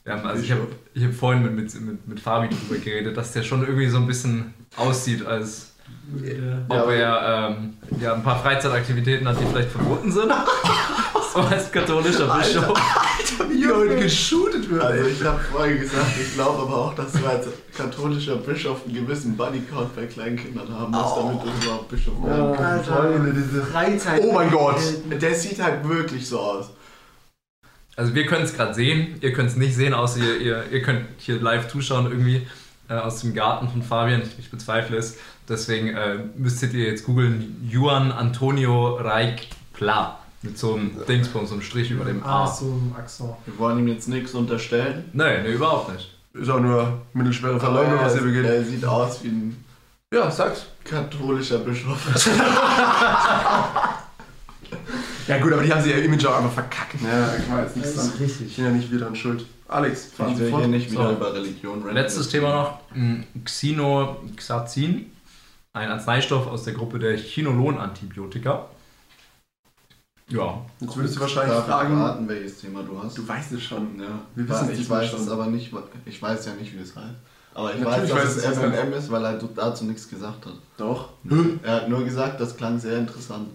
Haben, 0.06 0.26
also 0.26 0.42
ich 0.42 0.50
habe 0.50 0.66
ich 0.94 1.04
hab 1.04 1.12
vorhin 1.12 1.42
mit, 1.42 1.54
mit, 1.54 1.80
mit, 1.80 2.08
mit 2.08 2.20
Fabi 2.20 2.48
darüber 2.48 2.82
geredet, 2.82 3.16
dass 3.16 3.32
der 3.32 3.42
schon 3.42 3.60
irgendwie 3.60 3.88
so 3.88 3.98
ein 3.98 4.06
bisschen 4.06 4.54
aussieht, 4.76 5.24
als 5.26 5.74
ob 6.68 6.88
er 6.90 7.50
ähm, 7.50 7.74
ja, 8.00 8.14
ein 8.14 8.22
paar 8.22 8.40
Freizeitaktivitäten 8.42 9.28
hat, 9.28 9.38
die 9.38 9.44
vielleicht 9.44 9.70
verboten 9.70 10.10
sind. 10.10 10.32
so 11.32 11.40
als 11.40 11.70
katholischer 11.70 12.26
Bischof. 12.38 12.78
wie 13.50 13.56
hier 13.58 13.76
heute 13.76 13.96
geshootet 13.96 14.68
wird. 14.70 14.82
Also 14.82 15.06
ich 15.08 15.22
habe 15.24 15.38
vorhin 15.40 15.80
gesagt, 15.80 16.06
ich 16.20 16.34
glaube 16.34 16.62
aber 16.62 16.76
auch, 16.76 16.94
dass 16.94 17.12
du 17.12 17.26
als 17.26 17.46
katholischer 17.76 18.36
Bischof 18.36 18.80
einen 18.86 18.94
gewissen 18.94 19.36
Bodycount 19.36 19.94
bei 19.94 20.06
kleinen 20.06 20.36
Kindern 20.36 20.68
haben 20.72 20.90
musst, 20.92 21.04
Oh. 21.16 21.22
damit 21.26 21.42
du 21.42 21.64
überhaupt 21.66 21.88
Bischof 21.88 22.14
werden 22.24 22.42
Oh, 22.42 22.54
Alter. 22.54 24.20
Oh 24.22 24.32
mein 24.32 24.50
Gott. 24.50 24.76
kannst. 24.76 25.22
Der 25.22 25.34
sieht 25.34 25.62
halt 25.62 25.88
wirklich 25.88 26.26
so 26.26 26.38
aus. 26.40 26.70
Also 27.96 28.14
wir 28.14 28.26
können 28.26 28.44
es 28.44 28.54
gerade 28.54 28.74
sehen, 28.74 29.16
ihr 29.20 29.32
könnt 29.32 29.50
es 29.50 29.56
nicht 29.56 29.74
sehen, 29.74 29.92
außer 29.92 30.20
ihr, 30.20 30.36
ihr, 30.40 30.64
ihr 30.70 30.82
könnt 30.82 31.04
hier 31.18 31.40
live 31.40 31.66
zuschauen 31.68 32.06
irgendwie 32.06 32.46
äh, 32.88 32.94
aus 32.94 33.20
dem 33.22 33.34
Garten 33.34 33.68
von 33.68 33.82
Fabian. 33.82 34.22
Ich, 34.22 34.38
ich 34.38 34.50
bezweifle 34.50 34.96
es. 34.96 35.16
Deswegen 35.48 35.88
äh, 35.88 36.18
müsstet 36.36 36.74
ihr 36.74 36.84
jetzt 36.86 37.04
googeln 37.04 37.66
Juan 37.68 38.12
Antonio 38.12 38.94
Reich 38.96 39.48
Pla. 39.72 40.18
Mit 40.42 40.56
so 40.56 40.74
einem 40.74 40.92
Dingsbums, 41.08 41.48
so 41.48 41.54
einem 41.56 41.62
Strich 41.62 41.90
über 41.90 42.04
dem 42.04 42.22
Ah, 42.24 42.44
A. 42.44 42.46
so 42.46 42.66
ein 42.66 42.94
Akzent. 42.96 43.30
Wir 43.44 43.58
wollen 43.58 43.78
ihm 43.80 43.88
jetzt 43.88 44.08
nichts 44.08 44.34
unterstellen. 44.34 45.04
Nee, 45.12 45.42
nee, 45.42 45.52
überhaupt 45.54 45.92
nicht. 45.92 46.14
Ist 46.34 46.48
auch 46.48 46.60
nur 46.60 47.00
mittelschwere 47.12 47.58
Verleumdung, 47.58 47.98
was 48.00 48.12
hier 48.12 48.22
beginnt. 48.22 48.46
Er 48.46 48.62
sieht 48.64 48.84
aus 48.84 49.24
wie 49.24 49.28
ein 49.28 49.64
Ja, 50.12 50.30
sag's. 50.30 50.66
katholischer 50.84 51.58
Bischof. 51.58 51.98
Ja, 55.26 55.38
gut, 55.38 55.52
aber 55.52 55.62
die 55.62 55.72
haben 55.72 55.82
sie 55.82 55.90
ja 55.90 55.98
Image 55.98 56.24
auch 56.26 56.36
einfach 56.38 56.52
verkackt. 56.52 56.94
Ja, 57.02 57.34
ich 57.36 57.50
weiß 57.52 57.66
Das 57.66 57.76
nichts 57.76 57.90
ist 57.90 57.96
dran. 57.96 58.12
Ich 58.14 58.20
richtig. 58.22 58.56
bin 58.56 58.64
ja 58.64 58.70
nicht 58.70 58.90
wieder 58.92 59.06
an 59.08 59.16
Schuld. 59.16 59.44
Alex, 59.68 60.06
fahren 60.16 60.32
Ich 60.32 60.38
Sie 60.38 60.46
hier 60.48 60.66
nicht 60.68 60.90
wieder 60.90 61.08
So. 61.10 61.16
über 61.16 61.34
Religion 61.34 61.82
reden. 61.82 61.94
Letztes 61.94 62.28
Thema 62.30 62.52
noch: 62.54 62.78
mh, 62.94 63.24
Xinoxazin, 63.44 65.10
ein 65.74 65.90
Arzneistoff 65.90 66.46
aus 66.46 66.62
der 66.64 66.72
Gruppe 66.72 66.98
der 66.98 67.16
Chinolonantibiotika. 67.18 68.66
Ja, 70.30 70.60
Jetzt 70.80 70.96
würdest 70.96 71.16
du 71.16 71.20
wahrscheinlich 71.20 71.54
Darf 71.54 71.64
ich 71.66 71.72
fragen. 71.72 72.00
raten, 72.00 72.28
welches 72.28 72.60
Thema 72.60 72.82
du 72.82 73.02
hast? 73.02 73.16
Du 73.16 73.26
weißt 73.26 73.52
es 73.52 73.62
schon. 73.62 73.98
Ja, 73.98 74.20
Wir 74.34 74.48
wissen 74.48 74.70
es 74.70 74.78
ich 74.78 74.90
weiß 74.90 75.10
schon. 75.10 75.20
es 75.20 75.28
aber 75.30 75.46
nicht, 75.46 75.72
ich 76.04 76.22
weiß 76.22 76.46
ja 76.46 76.54
nicht, 76.54 76.74
wie 76.74 76.82
es 76.82 76.94
heißt. 76.94 77.14
Aber 77.54 77.74
ich 77.74 77.80
Natürlich 77.80 78.12
weiß, 78.14 78.22
dass 78.22 78.36
es, 78.36 78.44
es 78.44 78.50
was 78.50 78.64
M&M 78.64 78.92
ist, 78.92 79.10
weil 79.10 79.24
er 79.24 79.38
dazu 79.38 79.84
nichts 79.84 80.08
gesagt 80.08 80.46
hat. 80.46 80.52
Doch. 80.76 81.08
Er 81.64 81.72
hat 81.76 81.88
nur 81.88 82.04
gesagt, 82.04 82.40
das 82.40 82.56
klang 82.56 82.78
sehr 82.78 82.98
interessant. 82.98 83.48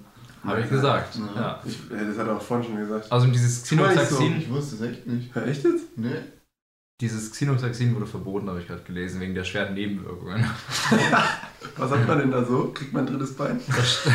Habe 0.43 0.61
ich 0.61 0.69
gesagt. 0.69 1.15
Ja. 1.35 1.41
Ja. 1.41 1.61
Ich, 1.63 1.77
das 1.89 2.17
hat 2.17 2.27
er 2.27 2.35
auch 2.35 2.41
vorhin 2.41 2.65
schon 2.67 2.77
gesagt. 2.77 3.09
Also 3.11 3.27
dieses 3.27 3.59
mal, 3.71 3.93
ich 3.93 3.99
Xenotaxin, 4.01 4.37
Ich 4.39 4.49
wusste 4.49 4.75
es 4.75 4.81
echt 4.81 5.07
nicht. 5.07 5.33
Ja, 5.33 5.41
echt 5.43 5.63
jetzt? 5.63 5.97
Nee. 5.97 6.15
dieses 6.99 7.31
Xenotaxin 7.31 7.95
wurde 7.95 8.07
verboten, 8.07 8.49
habe 8.49 8.59
ich 8.59 8.67
gerade 8.67 8.81
gelesen, 8.83 9.21
wegen 9.21 9.35
der 9.35 9.45
schweren 9.45 9.73
Nebenwirkungen. 9.73 10.43
Was 11.77 11.91
hat 11.91 12.07
man 12.07 12.19
denn 12.19 12.31
da 12.31 12.43
so? 12.45 12.71
Kriegt 12.73 12.93
man 12.93 13.05
ein 13.05 13.11
drittes 13.13 13.35
Bein? 13.35 13.59
Das, 13.67 14.07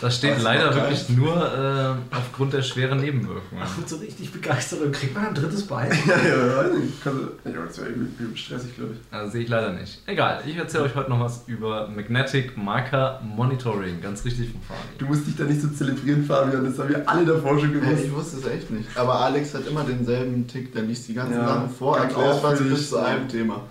das 0.00 0.16
steht 0.16 0.36
Was 0.36 0.42
leider 0.42 0.74
wirklich 0.74 1.08
nur 1.08 1.34
äh, 1.34 2.14
aufgrund 2.16 2.52
der 2.52 2.62
schweren 2.62 3.00
Nebenwirkungen. 3.00 3.62
Ach, 3.64 3.76
wird 3.78 3.88
so 3.88 3.96
richtig 3.96 4.30
begeistert 4.32 4.82
und 4.82 4.92
kriegt 4.92 5.14
man 5.14 5.28
ein 5.28 5.34
drittes 5.34 5.66
Bein. 5.66 5.90
ja, 6.06 6.16
ja, 6.16 6.56
weiß 6.56 6.72
nicht. 6.78 7.04
Du, 7.04 7.10
ja, 7.48 7.64
das 7.66 7.78
wäre 7.78 7.88
irgendwie 7.88 8.36
stressig, 8.36 8.76
glaube 8.76 8.92
ich. 8.94 8.98
Also 9.14 9.32
sehe 9.32 9.42
ich 9.42 9.48
leider 9.48 9.72
nicht. 9.72 10.02
Egal, 10.06 10.42
ich 10.46 10.56
erzähle 10.56 10.84
euch 10.84 10.94
heute 10.94 11.10
noch 11.10 11.20
was 11.20 11.44
über 11.46 11.88
Magnetic 11.88 12.56
Marker 12.56 13.20
Monitoring. 13.24 14.00
Ganz 14.02 14.24
richtig 14.24 14.50
von 14.52 14.60
Fabi. 14.62 14.80
Du 14.98 15.06
musst 15.06 15.26
dich 15.26 15.36
da 15.36 15.44
nicht 15.44 15.60
so 15.62 15.68
zelebrieren, 15.68 16.24
Fabian. 16.24 16.64
Das 16.64 16.78
haben 16.78 16.90
wir 16.90 17.08
alle 17.08 17.24
davor 17.24 17.58
schon 17.58 17.72
Ja, 17.74 17.80
gewusst. 17.80 18.04
ich 18.04 18.12
wusste 18.12 18.36
es 18.38 18.46
echt 18.46 18.70
nicht. 18.70 18.88
Aber 18.96 19.20
Alex 19.20 19.54
hat 19.54 19.66
immer 19.66 19.84
denselben 19.84 20.46
Tick, 20.46 20.72
der 20.72 20.82
liest 20.82 21.08
die 21.08 21.14
ganzen 21.14 21.34
Ja, 21.34 21.46
Sachen 21.48 21.70
vor, 21.70 21.96
ganz 21.96 22.12
erklärt 22.12 22.42
was 22.42 22.58
bis 22.60 22.90
zu 22.90 22.98
einem 22.98 23.28
Thema. 23.28 23.62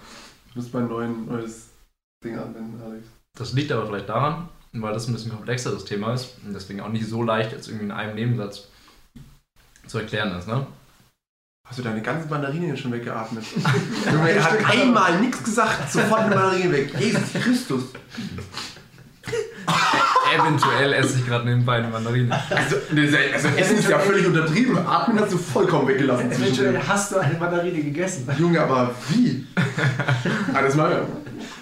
Ich 0.50 0.56
muss 0.56 0.74
mein 0.74 0.88
neuen, 0.88 1.28
neues 1.28 1.68
Ding 2.24 2.36
anwenden, 2.38 2.82
Alex. 2.84 3.06
Das 3.38 3.54
liegt 3.54 3.72
aber 3.72 3.86
vielleicht 3.86 4.10
daran, 4.10 4.50
weil 4.74 4.94
das 4.94 5.08
ein 5.08 5.14
bisschen 5.14 5.32
komplexeres 5.32 5.86
Thema 5.86 6.14
ist 6.14 6.36
und 6.46 6.54
deswegen 6.54 6.82
auch 6.82 6.90
nicht 6.90 7.08
so 7.08 7.24
leicht 7.24 7.52
jetzt 7.52 7.68
irgendwie 7.68 7.86
in 7.86 7.92
einem 7.92 8.16
Nebensatz 8.16 8.68
zu 9.86 10.00
erklären 10.00 10.38
ist. 10.38 10.48
Ne? 10.48 10.66
Hast 11.68 11.80
du 11.80 11.84
deine 11.84 12.02
ganzen 12.02 12.30
Mandarinen 12.30 12.76
schon 12.78 12.92
weggeatmet? 12.92 13.44
Junge, 14.12 14.32
er 14.32 14.44
hat 14.44 14.70
einmal 14.70 15.20
nichts 15.20 15.44
gesagt, 15.44 15.92
sofort 15.92 16.22
eine 16.22 16.36
Mandarine 16.36 16.72
weg. 16.72 16.94
Jesus 16.98 17.34
Christus. 17.34 17.84
Eventuell 20.34 20.94
esse 20.94 21.20
ich 21.20 21.26
gerade 21.26 21.46
nebenbei 21.46 21.78
eine 21.78 21.90
Mandarine. 21.90 22.34
Also, 22.50 22.78
ne, 22.92 23.10
also 23.34 23.48
Essen 23.50 23.78
ist 23.78 23.90
ja 23.90 24.00
völlig 24.00 24.26
untertrieben. 24.26 24.78
Atmen 24.78 25.20
hast 25.20 25.34
du 25.34 25.38
vollkommen 25.38 25.88
weggelassen. 25.88 26.32
Eventuell 26.32 26.80
hast 26.86 27.12
du 27.12 27.18
eine 27.18 27.38
Mandarine 27.38 27.82
gegessen. 27.82 28.30
Junge, 28.38 28.62
aber 28.62 28.94
wie? 29.10 29.46
Alles 30.54 30.76
mal. 30.76 31.06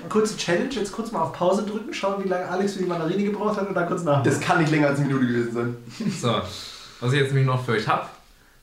Kurze 0.09 0.37
Challenge, 0.37 0.69
jetzt 0.73 0.91
kurz 0.91 1.11
mal 1.11 1.21
auf 1.21 1.33
Pause 1.33 1.63
drücken, 1.63 1.93
schauen, 1.93 2.23
wie 2.23 2.27
lange 2.29 2.47
Alex 2.47 2.73
für 2.73 2.79
die 2.79 2.85
Mandarine 2.85 3.23
gebraucht 3.23 3.57
hat 3.59 3.67
und 3.67 3.75
dann 3.75 3.87
kurz 3.87 4.03
nach. 4.03 4.23
Das 4.23 4.39
kann 4.39 4.59
nicht 4.59 4.71
länger 4.71 4.87
als 4.87 4.99
eine 4.99 5.07
Minute 5.07 5.27
gewesen 5.27 5.53
sein. 5.53 5.75
So, 6.21 6.33
was 7.01 7.13
ich 7.13 7.19
jetzt 7.19 7.29
nämlich 7.29 7.45
noch 7.47 7.63
für 7.65 7.73
euch 7.73 7.87
habe, 7.87 8.05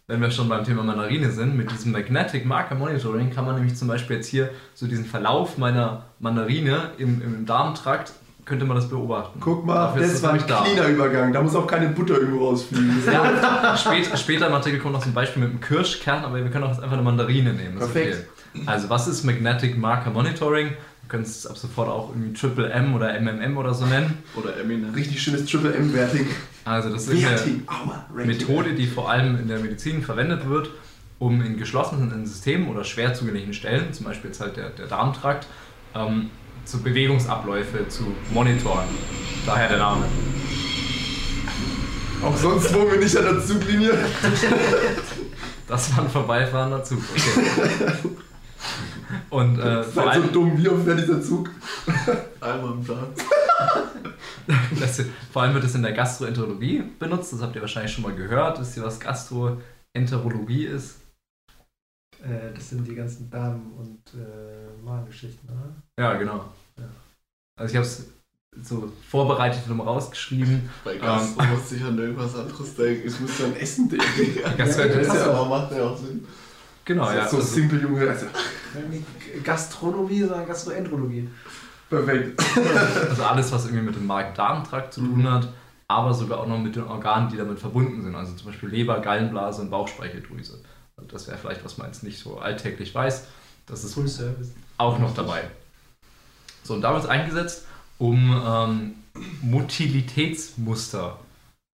wenn 0.09 0.21
wir 0.21 0.31
schon 0.31 0.49
beim 0.49 0.65
Thema 0.65 0.83
Mandarine 0.83 1.31
sind, 1.31 1.57
mit 1.57 1.71
diesem 1.71 1.93
Magnetic 1.93 2.45
Marker 2.45 2.75
Monitoring 2.75 3.31
kann 3.33 3.47
man 3.47 3.55
nämlich 3.55 3.77
zum 3.77 3.89
Beispiel 3.89 4.17
jetzt 4.17 4.27
hier 4.29 4.51
so 4.75 4.87
diesen 4.87 5.05
Verlauf 5.05 5.59
meiner 5.59 6.05
Mandarine 6.19 6.91
im, 6.99 7.23
im 7.23 7.47
Darmtrakt, 7.47 8.13
könnte 8.45 8.65
man 8.65 8.77
das 8.77 8.89
beobachten. 8.89 9.39
Guck 9.41 9.65
mal, 9.65 9.75
Dafür 9.75 10.03
ist 10.03 10.15
das 10.15 10.23
war 10.25 10.33
ein 10.33 10.43
da. 10.47 10.63
cleaner 10.63 10.89
Übergang. 10.89 11.33
Da 11.33 11.41
muss 11.41 11.55
auch 11.55 11.67
keine 11.67 11.91
Butter 11.91 12.19
irgendwo 12.19 12.49
rausfliegen. 12.49 13.03
Ja, 13.13 13.77
spät, 13.77 14.11
später 14.19 14.49
im 14.49 14.55
Artikel 14.55 14.81
kommt 14.81 14.95
noch 14.95 15.03
so 15.03 15.09
ein 15.09 15.15
Beispiel 15.15 15.43
mit 15.43 15.51
einem 15.53 15.61
Kirschkern, 15.61 16.25
aber 16.25 16.37
wir 16.37 16.51
können 16.51 16.65
auch 16.65 16.71
jetzt 16.71 16.81
einfach 16.83 16.95
eine 16.95 17.03
Mandarine 17.05 17.53
nehmen. 17.53 17.79
Perfekt. 17.79 18.27
Okay. 18.55 18.65
Also, 18.67 18.91
was 18.91 19.07
ist 19.07 19.25
Magnetic 19.25 19.79
Marker 19.79 20.11
Monitoring? 20.11 20.73
Können 21.13 21.25
es 21.25 21.47
ab 21.47 21.59
sofort 21.59 21.91
auch 21.91 22.09
irgendwie 22.09 22.33
Triple 22.33 22.71
M 22.71 22.95
oder 22.95 23.21
MMM 23.21 23.59
oder 23.59 23.75
so 23.75 23.85
nennen. 23.85 24.17
Oder 24.35 24.57
Eminem. 24.57 24.95
Richtig 24.95 25.23
schönes 25.23 25.45
Triple 25.45 25.75
M-Werting. 25.75 26.27
Also, 26.65 26.89
das 26.89 27.07
ist 27.07 27.11
eine 27.11 27.23
Werting. 27.23 27.67
Methode, 28.15 28.73
die 28.73 28.87
vor 28.87 29.11
allem 29.11 29.39
in 29.39 29.47
der 29.47 29.59
Medizin 29.59 30.03
verwendet 30.03 30.49
wird, 30.49 30.71
um 31.19 31.43
in 31.43 31.59
geschlossenen 31.59 32.25
Systemen 32.25 32.67
oder 32.69 32.83
schwer 32.83 33.13
zugänglichen 33.13 33.53
Stellen, 33.53 33.93
zum 33.93 34.07
Beispiel 34.07 34.31
jetzt 34.31 34.41
halt 34.41 34.57
der, 34.57 34.71
der 34.71 34.87
Darmtrakt, 34.87 35.47
ähm, 35.95 36.31
zu 36.65 36.83
Bewegungsabläufe 36.83 37.87
zu 37.89 38.05
monitoren. 38.33 38.87
Daher 39.45 39.69
der 39.69 39.79
Name. 39.81 40.07
Auch 42.25 42.37
sonst 42.39 42.73
wohnen 42.73 42.91
wir 42.91 43.01
nicht 43.01 43.19
an 43.19 43.25
der 43.25 43.45
Zuglinie. 43.45 43.93
Das 45.69 45.97
war 45.97 46.05
ein 46.05 46.11
vorbeifahrender 46.11 46.85
Zug. 46.85 46.99
Okay. 46.99 48.09
Und 49.33 49.59
äh, 49.59 49.83
vor, 49.83 50.05
Seid 50.05 50.15
so 50.15 50.21
allem, 50.21 50.33
dumm, 50.33 50.59
wie 50.59 50.69
oft 50.69 50.85
fährt 50.85 50.99
dieser 50.99 51.23
Zug? 51.23 51.49
Einmal 52.41 52.73
im 52.73 52.87
Tag. 52.87 53.09
das, 54.79 55.03
vor 55.33 55.41
allem 55.41 55.55
wird 55.55 55.65
es 55.65 55.75
in 55.75 55.83
der 55.83 55.93
Gastroenterologie 55.93 56.83
benutzt. 56.99 57.33
Das 57.33 57.41
habt 57.41 57.57
ihr 57.57 57.63
wahrscheinlich 57.63 57.93
schon 57.93 58.03
mal 58.03 58.15
gehört. 58.15 58.61
Wisst 58.61 58.77
ihr, 58.77 58.83
was 58.83 59.01
Gastroenterologie 59.01 60.67
ist? 60.67 60.99
Äh, 62.23 62.53
das 62.55 62.69
sind 62.69 62.87
die 62.87 62.95
ganzen 62.95 63.31
Darm- 63.31 63.73
und 63.79 64.03
äh, 64.21 64.85
Magengeschichten, 64.85 65.49
oder? 65.49 65.77
Ja, 65.99 66.13
genau. 66.19 66.45
Ja. 66.77 66.85
Also 67.59 67.73
ich 67.73 67.77
habe 67.77 67.87
es 67.87 68.05
so 68.63 68.93
vorbereitet 69.09 69.63
und 69.67 69.81
rausgeschrieben. 69.81 70.69
Bei 70.85 70.99
Gastro 70.99 71.43
musste 71.45 71.77
ich 71.77 71.83
an 71.83 71.99
irgendwas 71.99 72.37
anderes 72.37 72.75
denken. 72.77 73.09
Ich 73.09 73.19
musste 73.19 73.47
an 73.47 73.57
Essen 73.57 73.89
denken. 73.89 74.43
Gastroenterologie. 74.59 75.07
Ja, 75.09 75.15
Essen, 75.15 75.31
aber 75.31 75.49
macht 75.49 75.73
ja 75.73 75.85
auch 75.85 75.97
Sinn. 75.97 76.23
Genau, 76.85 77.05
Das 77.07 77.15
ja. 77.15 77.25
ist 77.25 77.31
so 77.31 77.37
also- 77.39 77.49
simpel, 77.55 77.81
Junge. 77.83 78.09
Also, 78.09 78.27
Gastronomie, 79.45 80.21
sondern 80.21 80.47
Gastroenterologie. 80.47 81.29
perfekt. 81.91 82.43
Also 83.11 83.23
alles, 83.25 83.53
was 83.53 83.65
irgendwie 83.67 83.85
mit 83.85 83.95
dem 83.97 84.07
Magen-Darm-Trakt 84.07 84.95
zu 84.95 85.01
tun 85.03 85.31
hat, 85.31 85.49
aber 85.89 86.15
sogar 86.15 86.41
auch 86.41 86.47
noch 86.47 86.59
mit 86.59 86.75
den 86.77 86.85
Organen, 86.85 87.29
die 87.31 87.37
damit 87.37 87.59
verbunden 87.61 88.03
sind. 88.03 88.15
Also 88.15 88.35
zum 88.35 88.47
Beispiel 88.47 88.71
Leber, 88.71 89.01
Gallenblase 89.01 89.63
und 89.63 89.71
Bauchspeicheldrüse. 89.71 90.59
Also 90.97 91.11
das 91.11 91.29
wäre 91.29 91.37
vielleicht, 91.39 91.65
was 91.65 91.77
man 91.79 91.89
jetzt 91.89 92.03
nicht 92.03 92.19
so 92.19 92.39
alltäglich 92.39 92.95
weiß. 92.95 93.27
Das 93.67 93.85
ist 93.85 93.95
Full 93.95 94.09
Service. 94.09 94.53
auch 94.79 94.99
noch 94.99 95.15
dabei. 95.15 95.43
So, 96.65 96.75
und 96.75 96.81
da 96.83 96.93
wird 96.95 97.05
es 97.05 97.09
eingesetzt, 97.11 97.67
um 97.99 98.43
ähm, 98.47 98.95
Motilitätsmuster 99.43 101.19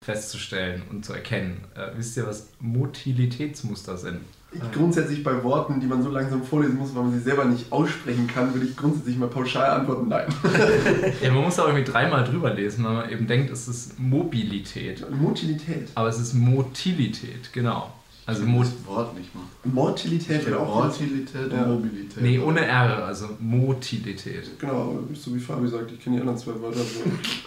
festzustellen 0.05 0.83
und 0.91 1.05
zu 1.05 1.13
erkennen. 1.13 1.65
Äh, 1.75 1.91
wisst 1.97 2.17
ihr, 2.17 2.27
was 2.27 2.49
Motilitätsmuster 2.61 3.97
sind? 3.97 4.21
Ich 4.63 4.73
grundsätzlich 4.73 5.23
bei 5.23 5.43
Worten, 5.43 5.81
die 5.81 5.87
man 5.87 6.03
so 6.03 6.11
langsam 6.11 6.43
vorlesen 6.43 6.79
muss, 6.79 6.95
weil 6.95 7.05
man 7.05 7.13
sie 7.13 7.21
selber 7.21 7.45
nicht 7.45 7.71
aussprechen 7.73 8.27
kann, 8.27 8.53
würde 8.55 8.67
ich 8.67 8.77
grundsätzlich 8.77 9.17
mal 9.17 9.29
pauschal 9.29 9.81
antworten, 9.81 10.09
nein. 10.09 10.27
Ja, 11.23 11.33
man 11.33 11.45
muss 11.45 11.57
da 11.57 11.67
irgendwie 11.67 11.85
dreimal 11.85 12.25
drüber 12.25 12.53
lesen, 12.53 12.85
weil 12.85 12.95
man 12.95 13.11
eben 13.11 13.27
denkt, 13.27 13.51
es 13.51 13.69
ist 13.69 13.99
Mobilität. 13.99 15.05
Motilität. 15.11 15.89
Aber 15.95 16.09
es 16.09 16.19
ist 16.19 16.35
Motilität, 16.35 17.53
genau. 17.53 17.91
Also 18.27 18.45
ich 18.45 18.59
das 18.59 18.87
Wort 18.87 19.17
nicht 19.17 19.33
mal. 19.37 19.45
Mortilität 19.63 20.53
auch 20.53 20.67
Mortilität 20.67 21.53
und 21.53 21.69
Mobilität. 21.69 22.21
Nee, 22.21 22.41
ohne 22.41 22.67
R, 22.67 23.05
also 23.05 23.29
Motilität. 23.39 24.59
Genau, 24.59 24.99
so 25.15 25.33
wie 25.33 25.39
Fabi 25.39 25.69
sagt, 25.69 25.93
ich 25.93 26.01
kenne 26.01 26.17
die 26.17 26.21
anderen 26.21 26.37
zwei 26.37 26.61
Wörter. 26.61 26.81
So. 26.81 27.03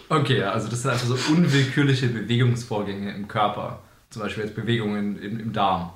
Okay, 0.07 0.39
ja, 0.39 0.51
also 0.51 0.69
das 0.69 0.81
sind 0.81 0.91
einfach 0.91 1.05
so 1.05 1.17
unwillkürliche 1.33 2.07
Bewegungsvorgänge 2.07 3.13
im 3.13 3.27
Körper. 3.27 3.79
Zum 4.09 4.21
Beispiel 4.21 4.45
jetzt 4.45 4.55
Bewegungen 4.55 5.21
im, 5.21 5.39
im 5.41 5.51
Darm. 5.51 5.89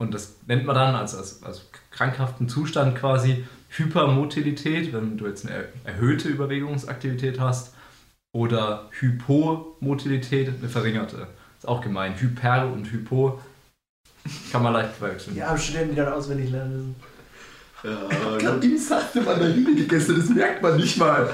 Und 0.00 0.14
das 0.14 0.36
nennt 0.46 0.64
man 0.64 0.74
dann 0.74 0.94
als, 0.94 1.14
als, 1.14 1.42
als 1.42 1.66
krankhaften 1.90 2.48
Zustand 2.48 2.96
quasi 2.96 3.44
Hypermotilität, 3.68 4.92
wenn 4.94 5.18
du 5.18 5.26
jetzt 5.26 5.46
eine 5.46 5.54
er- 5.54 5.68
erhöhte 5.92 6.28
Überwegungsaktivität 6.28 7.38
hast. 7.38 7.74
Oder 8.32 8.88
Hypomotilität, 8.98 10.48
eine 10.58 10.68
verringerte. 10.68 11.26
Ist 11.58 11.68
auch 11.68 11.80
gemein. 11.82 12.18
Hyper 12.18 12.72
und 12.72 12.90
Hypo 12.90 13.40
kann 14.52 14.62
man 14.62 14.72
leicht 14.72 14.94
verwechseln. 14.94 15.34
Die 15.34 15.42
armen 15.42 15.58
Studenten, 15.60 15.90
die 15.90 15.96
dann 15.96 16.12
auswendig 16.12 16.50
lernen 16.50 16.72
müssen. 16.76 16.96
Ja, 17.82 18.36
Ich 18.38 18.46
habe 18.46 18.78
Saft 18.78 19.16
eine 19.16 19.24
Mandarine 19.26 19.74
gegessen, 19.74 20.16
das 20.18 20.28
merkt 20.28 20.62
man 20.62 20.76
nicht 20.76 20.96
mal. 20.98 21.30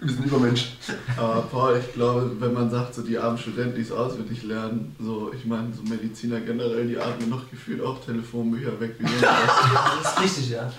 Wir 0.00 0.08
sind 0.12 0.26
Übermensch. 0.26 0.72
Aber 1.16 1.42
Paul, 1.42 1.80
ich 1.84 1.92
glaube, 1.94 2.30
wenn 2.38 2.52
man 2.52 2.70
sagt, 2.70 2.94
so 2.94 3.02
die 3.02 3.18
armen 3.18 3.36
Studenten, 3.38 3.74
die 3.74 3.82
es 3.82 3.92
auswendig 3.92 4.42
lernen, 4.44 4.94
so, 5.00 5.32
ich 5.34 5.44
meine, 5.44 5.72
so 5.74 5.82
Mediziner 5.82 6.40
generell, 6.40 6.86
die 6.86 6.98
atmen 6.98 7.28
noch 7.30 7.50
gefühlt 7.50 7.82
auch 7.82 8.04
Telefonbücher 8.04 8.78
weg 8.80 8.94
wie 8.98 9.06
sonst 9.06 9.22
was. 9.22 10.02
Das 10.02 10.12
ist 10.12 10.22
richtig, 10.22 10.50
ja. 10.50 10.72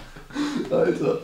Alter. 0.72 1.20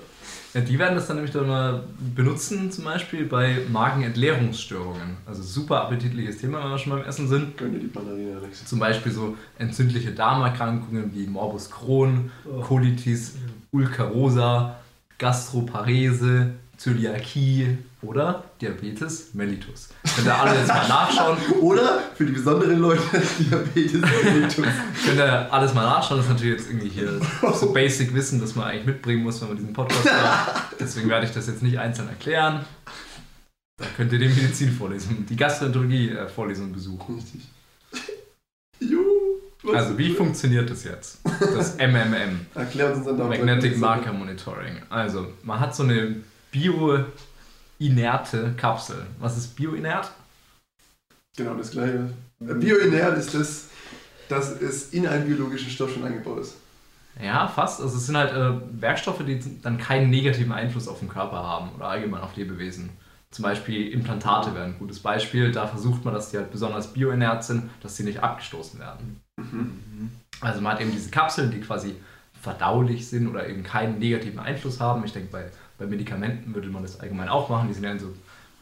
Ja, 0.53 0.61
die 0.61 0.79
werden 0.79 0.95
das 0.95 1.07
dann 1.07 1.17
nämlich 1.17 1.33
dann 1.33 1.47
mal 1.47 1.83
benutzen, 2.15 2.71
zum 2.71 2.85
Beispiel 2.85 3.25
bei 3.25 3.59
Magenentleerungsstörungen. 3.69 5.17
Also 5.25 5.43
super 5.43 5.81
appetitliches 5.81 6.37
Thema, 6.37 6.63
wenn 6.63 6.71
wir 6.71 6.77
schon 6.77 6.93
beim 6.93 7.03
Essen 7.03 7.27
sind. 7.27 7.57
Gönn 7.57 7.73
dir 7.73 7.79
die 7.79 7.91
Mandarine, 7.93 8.37
Alex. 8.37 8.65
Zum 8.65 8.79
Beispiel 8.79 9.11
so 9.11 9.35
entzündliche 9.57 10.11
Darmerkrankungen 10.11 11.13
wie 11.13 11.27
Morbus 11.27 11.69
Crohn, 11.69 12.31
Oh. 12.45 12.61
Colitis 12.61 13.35
ulcerosa, 13.71 14.77
Gastroparese, 15.17 16.51
Zöliakie 16.77 17.77
oder 18.01 18.44
Diabetes 18.62 19.34
mellitus. 19.34 19.89
Könnt 20.15 20.27
ihr 20.27 20.36
alle 20.36 20.58
jetzt 20.58 20.67
mal 20.67 20.88
nachschauen. 20.88 21.38
Oder 21.62 22.00
für 22.15 22.25
die 22.25 22.34
besonderen 22.34 22.79
Leute 22.79 23.01
Diabetes 23.39 24.01
mellitus. 24.01 24.65
Könnt 25.05 25.17
ihr 25.17 25.53
alles 25.53 25.74
mal 25.74 25.86
nachschauen. 25.86 26.17
Das 26.17 26.27
ist 26.27 26.34
natürlich 26.34 26.60
jetzt 26.60 26.70
irgendwie 26.70 26.89
hier 26.89 27.20
so 27.53 27.72
Basic 27.72 28.13
Wissen, 28.13 28.39
das 28.41 28.55
man 28.55 28.67
eigentlich 28.67 28.86
mitbringen 28.86 29.24
muss, 29.24 29.41
wenn 29.41 29.50
man 29.50 29.58
diesen 29.58 29.74
Podcast 29.74 30.05
macht. 30.05 30.75
Deswegen 30.79 31.10
werde 31.10 31.25
ich 31.25 31.32
das 31.32 31.48
jetzt 31.48 31.63
nicht 31.63 31.79
einzeln 31.79 32.10
erklären. 32.10 32.65
Da 33.77 33.86
könnt 33.98 34.13
ihr 34.13 34.20
die 34.20 34.29
Medizinvorlesung, 34.29 35.25
die 35.25 35.36
Gastroenterologie-Vorlesung 35.36 36.72
besuchen. 36.72 37.15
Richtig. 37.15 37.41
Juhu. 38.79 39.74
Also, 39.74 39.98
wie 39.98 40.13
funktioniert 40.13 40.70
das 40.70 40.84
jetzt? 40.84 41.20
Das 41.39 41.77
MMM. 41.77 42.46
Erklär 42.53 42.94
uns 42.94 43.05
dann 43.05 43.17
Magnetic 43.17 43.77
Marker 43.77 44.13
Monitoring. 44.13 44.77
Also, 44.89 45.27
man 45.44 45.60
hat 45.60 45.75
so 45.75 45.84
eine 45.84 46.17
bioinerte 46.55 48.53
Kapsel. 48.57 49.05
Was 49.19 49.38
ist 49.38 49.55
bioinert? 49.55 50.12
Genau 51.38 51.55
das 51.55 51.71
gleiche. 51.71 52.09
Bioinert 52.39 53.17
ist 53.17 53.33
das, 53.33 53.69
dass 54.29 54.62
es 54.62 54.93
in 54.93 55.07
einen 55.07 55.27
biologischen 55.27 55.69
Stoff 55.69 55.93
schon 55.93 56.05
eingebaut 56.05 56.39
ist. 56.39 56.55
Ja, 57.21 57.47
fast. 57.47 57.81
Also 57.81 57.97
es 57.97 58.05
sind 58.05 58.17
halt 58.17 58.33
äh, 58.33 58.81
Werkstoffe, 58.81 59.24
die 59.25 59.39
dann 59.62 59.77
keinen 59.77 60.09
negativen 60.09 60.51
Einfluss 60.51 60.88
auf 60.88 61.00
den 61.00 61.09
Körper 61.09 61.38
haben 61.38 61.71
oder 61.75 61.88
allgemein 61.88 62.21
auf 62.21 62.35
Lebewesen. 62.35 62.89
Zum 63.31 63.43
Beispiel 63.43 63.91
Implantate 63.91 64.53
wären 64.53 64.74
ein 64.74 64.79
gutes 64.79 65.00
Beispiel. 65.00 65.51
Da 65.51 65.67
versucht 65.67 66.05
man, 66.05 66.13
dass 66.13 66.31
die 66.31 66.38
halt 66.38 66.51
besonders 66.51 66.93
bioinert 66.93 67.43
sind, 67.43 67.69
dass 67.81 67.97
sie 67.97 68.03
nicht 68.03 68.21
abgestoßen 68.21 68.79
werden. 68.79 69.21
Also 70.41 70.62
man 70.62 70.74
hat 70.74 70.81
eben 70.81 70.91
diese 70.91 71.09
Kapseln, 71.09 71.51
die 71.51 71.59
quasi 71.59 71.95
verdaulich 72.41 73.07
sind 73.07 73.27
oder 73.27 73.47
eben 73.47 73.63
keinen 73.63 74.00
negativen 74.00 74.39
Einfluss 74.39 74.79
haben. 74.79 75.03
Ich 75.03 75.13
denke, 75.13 75.31
bei, 75.31 75.45
bei 75.77 75.86
Medikamenten 75.86 76.53
würde 76.53 76.70
man 76.70 76.84
das 76.84 77.00
allgemein 77.00 77.29
auch 77.29 77.50
machen. 77.50 77.67
Die 77.67 77.74
sind 77.74 77.84
ja 77.84 77.91
in 77.91 78.00
so 78.00 78.13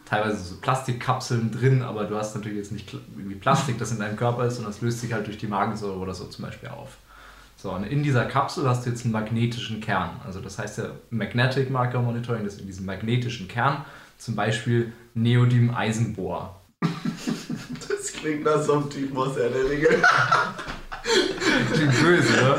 teilweise 0.05 0.43
so 0.43 0.55
Plastikkapseln 0.58 1.51
drin, 1.51 1.82
aber 1.82 2.05
du 2.05 2.15
hast 2.15 2.36
natürlich 2.36 2.58
jetzt 2.58 2.72
nicht 2.72 2.93
irgendwie 3.17 3.36
Plastik, 3.36 3.77
das 3.77 3.91
in 3.91 4.00
deinem 4.00 4.17
Körper 4.17 4.46
ist, 4.46 4.55
sondern 4.55 4.74
es 4.74 4.82
löst 4.82 5.00
sich 5.00 5.13
halt 5.13 5.27
durch 5.27 5.38
die 5.38 5.48
Magensäure 5.48 5.98
oder 5.98 6.13
so 6.13 6.25
zum 6.25 6.46
Beispiel 6.46 6.70
auf. 6.70 6.98
So, 7.55 7.72
und 7.72 7.84
in 7.86 8.03
dieser 8.03 8.25
Kapsel 8.25 8.67
hast 8.67 8.86
du 8.86 8.89
jetzt 8.89 9.05
einen 9.05 9.13
magnetischen 9.13 9.79
Kern. 9.79 10.20
Also 10.25 10.41
das 10.41 10.60
heißt 10.60 10.79
ja 10.79 10.86
Magnetic 11.12 11.70
Marker 11.70 12.01
Monitoring, 12.01 12.43
das 12.43 12.55
ist 12.55 12.62
in 12.62 12.67
diesem 12.67 12.86
magnetischen 12.86 13.48
Kern 13.48 13.86
zum 14.17 14.36
Beispiel 14.36 14.91
Neodym-Eisenbohr. 15.15 16.60
Das 17.88 18.12
klingt 18.12 18.43
nach 18.43 18.62
so 18.62 18.74
einem 18.74 18.89
Typen 18.89 19.17
aus 19.17 19.36
der 19.36 19.50
Ringe. 19.53 19.88
Klingt 21.72 22.01
böse, 22.01 22.33
oder? 22.41 22.57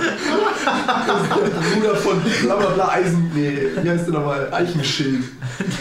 Bruder 1.75 1.97
von 1.97 2.23
bla 2.43 2.57
bla 2.57 2.71
bla 2.71 2.89
Eisen. 2.91 3.31
Nee, 3.35 3.69
wie 3.83 3.91
heißt 3.91 4.07
der 4.07 4.15
nochmal? 4.15 4.53
Eichenschild. 4.53 5.25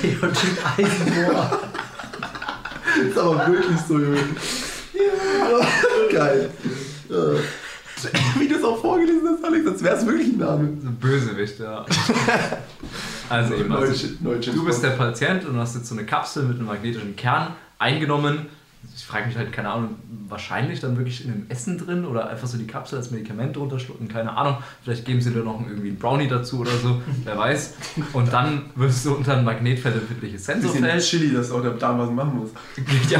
Neodym 0.01 0.57
Eisenbohr. 0.77 1.59
Ist 3.07 3.17
aber 3.17 3.47
wirklich 3.47 3.79
so, 3.87 3.99
Junge. 3.99 4.19
Geil. 6.11 6.49
Ja. 7.09 7.17
Wie 8.37 8.47
du 8.47 8.55
es 8.55 8.63
auch 8.63 8.81
vorgelesen 8.81 9.29
hast, 9.33 9.45
Alex, 9.45 9.67
als 9.67 9.83
wäre 9.83 9.95
es 9.95 10.05
wirklich 10.05 10.27
ein 10.33 10.37
Name. 10.37 10.69
So 10.81 10.87
ein 10.89 10.95
Bösewicht, 10.95 11.59
ja. 11.59 11.85
Also 13.29 13.53
eben, 13.55 13.71
also 13.73 14.07
du 14.21 14.65
bist 14.65 14.83
der 14.83 14.89
Patient 14.89 15.45
und 15.45 15.57
hast 15.57 15.75
jetzt 15.75 15.87
so 15.87 15.95
eine 15.95 16.05
Kapsel 16.05 16.43
mit 16.43 16.57
einem 16.57 16.67
magnetischen 16.67 17.15
Kern 17.15 17.55
eingenommen. 17.79 18.47
Ich 18.95 19.05
frage 19.05 19.27
mich 19.27 19.37
halt, 19.37 19.51
keine 19.51 19.69
Ahnung, 19.69 19.95
wahrscheinlich 20.27 20.79
dann 20.79 20.97
wirklich 20.97 21.25
in 21.25 21.31
einem 21.31 21.45
Essen 21.49 21.77
drin 21.77 22.05
oder 22.05 22.29
einfach 22.29 22.47
so 22.47 22.57
die 22.57 22.67
Kapsel 22.67 22.97
als 22.97 23.11
Medikament 23.11 23.55
runterschlucken, 23.57 24.07
keine 24.07 24.35
Ahnung. 24.35 24.57
Vielleicht 24.83 25.05
geben 25.05 25.21
sie 25.21 25.31
dir 25.31 25.43
noch 25.43 25.59
irgendwie 25.67 25.89
einen 25.89 25.97
Brownie 25.97 26.27
dazu 26.27 26.59
oder 26.59 26.71
so, 26.77 27.01
wer 27.23 27.37
weiß. 27.37 27.73
Und 28.13 28.31
dann 28.31 28.63
wirst 28.75 29.05
du 29.05 29.15
unter 29.15 29.37
ein 29.37 29.45
magnetfeldempfindliches 29.45 30.45
Bisschen 30.45 30.61
Sensorfeld. 30.61 31.03
Chili, 31.03 31.33
dass 31.33 31.51
auch 31.51 31.61
der 31.61 31.71
Darm 31.71 31.99
was 31.99 32.09
machen 32.11 32.37
muss. 32.37 32.49
Ja, 33.09 33.19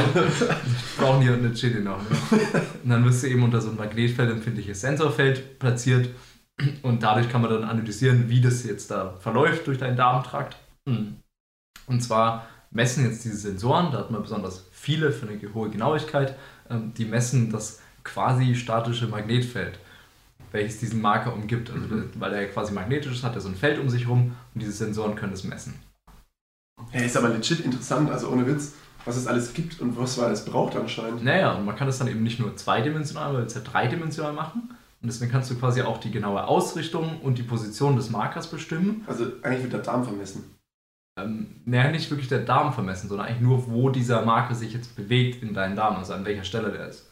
Brownie 0.98 1.30
und 1.30 1.40
eine 1.40 1.54
Chili 1.54 1.82
noch. 1.82 1.98
Ne? 1.98 2.40
Und 2.84 2.90
dann 2.90 3.06
wirst 3.06 3.24
du 3.24 3.28
eben 3.28 3.44
unter 3.44 3.62
so 3.62 3.70
ein 3.70 3.76
magnetfeldempfindliches 3.76 4.82
Sensorfeld 4.82 5.60
platziert 5.60 6.10
und 6.82 7.04
dadurch 7.04 7.30
kann 7.30 7.42
man 7.42 7.52
dann 7.52 7.64
analysieren, 7.64 8.30
wie 8.30 8.42
das 8.42 8.64
jetzt 8.64 8.92
da 8.92 9.16
verläuft 9.20 9.68
durch 9.68 9.78
deinen 9.78 9.98
Darmtrakt. 9.98 10.58
Und 10.86 12.02
zwar 12.02 12.48
messen 12.72 13.06
jetzt 13.06 13.24
diese 13.24 13.38
Sensoren, 13.38 13.92
da 13.92 14.00
hat 14.00 14.12
man 14.12 14.22
besonders 14.22 14.66
viele 14.84 15.14
für 15.14 15.28
eine 15.28 15.40
hohe 15.54 15.70
Genauigkeit, 15.70 16.36
ähm, 16.70 16.94
die 16.98 17.06
messen 17.06 17.52
das 17.52 17.80
quasi 18.04 18.54
statische 18.56 19.08
Magnetfeld, 19.08 19.80
welches 20.52 20.80
diesen 20.80 21.02
Marker 21.02 21.34
umgibt. 21.34 21.72
Also 21.72 21.88
der, 21.88 22.04
weil 22.16 22.34
er 22.34 22.48
quasi 22.48 22.74
magnetisch 22.74 23.14
ist, 23.14 23.24
hat 23.24 23.36
er 23.36 23.42
so 23.42 23.48
ein 23.48 23.56
Feld 23.56 23.80
um 23.80 23.90
sich 23.90 24.08
rum 24.08 24.36
und 24.54 24.62
diese 24.62 24.74
Sensoren 24.74 25.16
können 25.16 25.32
das 25.32 25.46
messen. 25.46 25.76
Ja, 26.92 27.00
ist 27.00 27.16
aber 27.16 27.30
legit 27.30 27.62
interessant, 27.62 28.12
also 28.12 28.30
ohne 28.30 28.46
Witz, 28.46 28.74
was 29.06 29.16
es 29.16 29.26
alles 29.26 29.54
gibt 29.54 29.80
und 29.80 29.98
was 29.98 30.18
man 30.18 30.28
alles 30.28 30.44
braucht 30.44 30.76
anscheinend. 30.76 31.24
Naja, 31.24 31.54
und 31.54 31.66
man 31.66 31.78
kann 31.78 31.88
das 31.88 32.00
dann 32.00 32.10
eben 32.10 32.24
nicht 32.24 32.40
nur 32.40 32.56
zweidimensional, 32.58 33.28
sondern 33.28 33.44
jetzt 33.44 33.56
ja 33.56 33.62
dreidimensional 33.62 34.34
machen. 34.34 34.70
Und 35.02 35.08
deswegen 35.08 35.32
kannst 35.32 35.50
du 35.50 35.56
quasi 35.56 35.82
auch 35.82 36.00
die 36.00 36.12
genaue 36.12 36.46
Ausrichtung 36.46 37.22
und 37.22 37.38
die 37.38 37.44
Position 37.44 37.96
des 37.96 38.10
Markers 38.10 38.48
bestimmen. 38.50 39.04
Also 39.08 39.28
eigentlich 39.44 39.64
wird 39.64 39.74
der 39.74 39.82
Darm 39.82 40.04
vermessen. 40.04 40.44
Ähm, 41.16 41.62
naja, 41.66 41.92
nicht 41.92 42.10
wirklich 42.10 42.28
der 42.28 42.40
Darm 42.40 42.74
vermessen, 42.74 43.08
sondern 43.08 43.28
eigentlich 43.28 43.42
nur, 43.42 43.68
wo 43.70 43.90
dieser 43.90 44.26
Marker 44.26 44.56
sich 44.56 44.74
jetzt 44.74 44.96
bewegt 44.96 45.44
in 45.44 45.54
deinem 45.54 45.76
Darm, 45.76 45.98
also 45.98 46.14
an 46.14 46.26
welcher 46.26 46.44
Stelle 46.44 46.72
der 46.72 46.88
ist. 46.88 47.08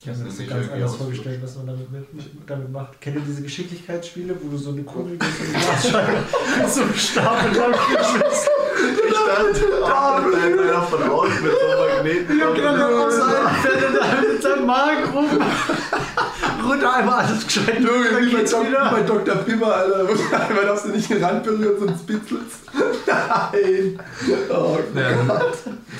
Ich 0.00 0.08
habe 0.08 0.18
mir 0.18 0.26
das 0.26 0.36
so 0.36 0.42
Nicht 0.42 0.50
ganz 0.50 0.70
anders 0.70 0.96
vorgestellt, 0.96 1.42
was 1.42 1.56
man 1.56 1.66
damit, 1.66 1.92
mit, 1.92 2.06
damit 2.46 2.70
macht. 2.70 3.00
Kennt 3.00 3.16
ihr 3.16 3.22
diese 3.22 3.42
Geschicklichkeitsspiele, 3.42 4.36
wo 4.40 4.48
du 4.48 4.56
so 4.56 4.70
eine 4.70 4.82
Kugel 4.82 5.14
mit 5.14 5.22
so 5.24 5.28
einer 5.28 5.58
Glasscheibe 5.58 6.24
mit 6.62 6.70
so 6.70 6.82
einem 6.82 6.94
Stapel 6.94 7.56
lang 7.56 7.72
geschmissen 7.72 8.48
Ich 9.08 9.12
dachte, 9.12 9.66
da 9.80 10.16
einer 10.16 10.82
von 10.82 11.02
außen 11.02 11.42
mit 11.42 11.52
so 11.52 11.66
einem 11.66 11.96
Magneten. 11.96 12.36
Ich 12.38 12.44
hab 12.44 12.54
gedacht, 12.54 12.76
der 12.78 12.86
einem 12.86 13.94
da 13.94 14.32
mit 14.32 14.42
seinem 14.42 14.66
Magen 14.66 15.04
rum. 15.12 15.28
Runter 16.68 16.94
einmal 16.94 17.24
alles 17.24 17.46
gescheit 17.46 17.80
Junge, 17.80 18.20
wie 18.20 18.32
bei, 18.32 18.42
Dok 18.42 18.66
wieder. 18.66 18.90
bei 18.90 19.02
Dr. 19.02 19.36
Pimmer, 19.36 19.74
Alter. 19.74 20.04
Man 20.04 20.66
darfst 20.66 20.84
du 20.86 20.90
nicht 20.90 21.08
den 21.10 21.22
Rand 21.24 21.44
berühren, 21.44 21.78
sonst 21.78 22.00
spitzelst. 22.00 22.68
Nein. 23.06 23.98
Oh 24.50 24.78
Ja, 24.94 25.40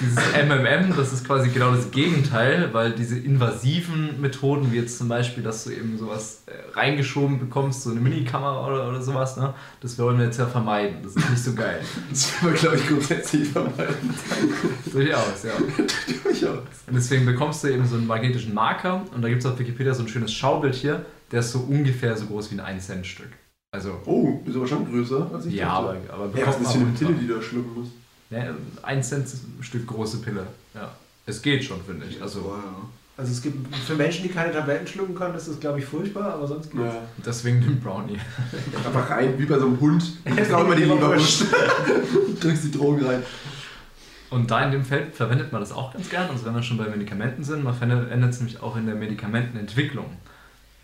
dieses 0.00 0.18
MMM, 0.46 0.96
das 0.96 1.12
ist 1.12 1.26
quasi 1.26 1.48
genau 1.48 1.72
das 1.72 1.90
Gegenteil, 1.90 2.68
weil 2.72 2.92
diese 2.92 3.18
invasiven 3.18 4.20
Methoden, 4.20 4.70
wie 4.72 4.76
jetzt 4.76 4.98
zum 4.98 5.08
Beispiel, 5.08 5.42
dass 5.42 5.64
du 5.64 5.70
eben 5.70 5.98
sowas 5.98 6.42
äh, 6.46 6.78
reingeschoben 6.78 7.38
bekommst, 7.38 7.82
so 7.82 7.90
eine 7.90 8.00
Minikamera 8.00 8.66
oder, 8.66 8.88
oder 8.88 9.02
sowas, 9.02 9.36
ne, 9.36 9.54
das 9.80 9.98
wollen 9.98 10.18
wir 10.18 10.26
jetzt 10.26 10.38
ja 10.38 10.46
vermeiden. 10.46 10.98
Das 11.02 11.16
ist 11.16 11.30
nicht 11.30 11.42
so 11.42 11.54
geil. 11.54 11.80
Das 12.10 12.42
will 12.42 12.50
man, 12.50 12.58
glaube 12.58 12.76
ich, 12.76 12.86
grundsätzlich 12.86 13.48
vermeiden. 13.48 14.14
Durchaus, 14.92 15.42
ja. 15.44 15.52
Durchaus. 16.24 16.58
Und 16.86 16.94
deswegen 16.94 17.26
bekommst 17.26 17.64
du 17.64 17.68
eben 17.68 17.86
so 17.86 17.96
einen 17.96 18.06
magnetischen 18.06 18.54
Marker 18.54 19.02
und 19.14 19.22
da 19.22 19.28
gibt 19.28 19.42
es 19.42 19.46
auf 19.50 19.58
Wikipedia 19.58 19.94
so 19.94 20.02
ein 20.02 20.08
schönes 20.08 20.32
Schaubild 20.58 20.74
hier, 20.74 21.04
der 21.30 21.40
ist 21.40 21.52
so 21.52 21.60
ungefähr 21.60 22.16
so 22.16 22.26
groß 22.26 22.50
wie 22.50 22.60
ein 22.60 22.78
1-Cent-Stück. 22.78 23.30
Also, 23.70 24.00
Oh, 24.06 24.40
ist 24.46 24.56
aber 24.56 24.66
schon 24.66 24.86
größer 24.90 25.30
als 25.32 25.46
ich 25.46 25.54
ja, 25.54 25.68
aber, 25.70 25.94
dachte. 25.94 26.12
aber 26.12 26.38
Ja, 26.38 26.46
was 26.46 26.56
bekommt 26.56 26.76
ist 26.76 26.76
eine 26.76 26.86
Pille, 27.12 27.12
die 27.20 27.26
du 27.26 27.34
da 27.34 27.42
schlucken 27.42 27.80
musst? 27.80 27.92
Ja, 28.30 28.44
ein 28.82 29.02
Cent 29.02 29.26
Stück 29.60 29.86
große 29.86 30.18
Pille. 30.18 30.46
Ja. 30.74 30.90
Es 31.26 31.40
geht 31.42 31.64
schon, 31.64 31.82
finde 31.82 32.06
ich. 32.06 32.20
Also, 32.20 32.40
Wow. 32.44 32.54
Also 33.16 33.32
es 33.32 33.42
gibt 33.42 33.74
für 33.76 33.96
Menschen, 33.96 34.22
die 34.22 34.28
keine 34.28 34.52
Tabletten 34.52 34.86
schlucken 34.86 35.12
können, 35.14 35.34
ist 35.34 35.48
das 35.48 35.58
glaube 35.58 35.80
ich 35.80 35.84
furchtbar, 35.84 36.34
aber 36.34 36.46
sonst 36.46 36.70
geht's. 36.70 36.84
Ja. 36.84 37.02
deswegen 37.26 37.60
den 37.60 37.80
Brownie. 37.80 38.16
Einfach 38.86 39.10
rein, 39.10 39.34
wie 39.36 39.44
bei 39.44 39.58
so 39.58 39.66
einem 39.66 39.80
Hund. 39.80 40.04
Ich 40.24 40.54
auch 40.54 40.64
immer 40.64 40.76
die 40.76 40.84
Leberwurst. 40.84 41.46
Drückst 42.40 42.64
die 42.64 42.70
Drogen 42.70 43.04
rein. 43.04 43.22
Und 44.30 44.48
da 44.50 44.64
in 44.64 44.70
dem 44.70 44.84
Feld 44.84 45.16
verwendet 45.16 45.50
man 45.50 45.60
das 45.60 45.72
auch 45.72 45.92
ganz 45.92 46.08
gern. 46.08 46.30
Also 46.30 46.44
wenn 46.44 46.54
wir 46.54 46.62
schon 46.62 46.76
bei 46.78 46.88
Medikamenten 46.88 47.42
sind, 47.42 47.64
man 47.64 47.74
verwendet 47.74 48.30
es 48.30 48.38
nämlich 48.38 48.62
auch 48.62 48.76
in 48.76 48.86
der 48.86 48.94
Medikamentenentwicklung. 48.94 50.06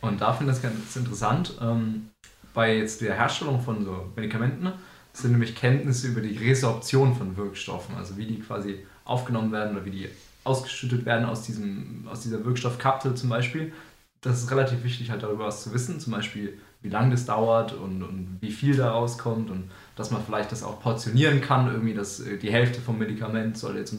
Und 0.05 0.21
da 0.21 0.33
finde 0.33 0.53
ich 0.53 0.61
das 0.61 0.71
ganz 0.71 0.97
interessant. 0.97 1.55
Ähm, 1.61 2.11
bei 2.53 2.77
jetzt 2.77 3.01
der 3.01 3.14
Herstellung 3.14 3.61
von 3.61 3.85
so 3.85 4.12
Medikamenten 4.14 4.73
sind 5.12 5.33
nämlich 5.33 5.55
Kenntnisse 5.55 6.09
über 6.09 6.21
die 6.21 6.37
Resorption 6.37 7.14
von 7.14 7.37
Wirkstoffen, 7.37 7.97
also 7.97 8.17
wie 8.17 8.27
die 8.27 8.40
quasi 8.40 8.85
aufgenommen 9.05 9.53
werden 9.53 9.77
oder 9.77 9.85
wie 9.85 9.90
die 9.90 10.09
ausgeschüttet 10.45 11.05
werden 11.05 11.25
aus, 11.25 11.43
diesem, 11.43 12.07
aus 12.11 12.21
dieser 12.21 12.45
Wirkstoffkapsel 12.45 13.14
zum 13.14 13.29
Beispiel. 13.29 13.73
Das 14.21 14.43
ist 14.43 14.51
relativ 14.51 14.83
wichtig, 14.85 15.11
halt 15.11 15.23
darüber 15.23 15.47
was 15.47 15.62
zu 15.62 15.73
wissen, 15.73 16.01
zum 16.01 16.12
Beispiel 16.12 16.59
wie 16.83 16.88
lange 16.90 17.12
das 17.12 17.25
dauert 17.25 17.73
und, 17.73 18.03
und 18.03 18.38
wie 18.40 18.51
viel 18.51 18.77
da 18.77 18.90
rauskommt 18.90 19.51
und 19.51 19.71
dass 19.97 20.11
man 20.11 20.23
vielleicht 20.25 20.53
das 20.53 20.62
auch 20.62 20.81
portionieren 20.81 21.40
kann, 21.40 21.67
irgendwie, 21.67 21.95
dass 21.95 22.21
äh, 22.21 22.37
die 22.37 22.53
Hälfte 22.53 22.81
vom 22.81 22.99
Medikament 22.99 23.57
soll 23.57 23.77
jetzt 23.77 23.95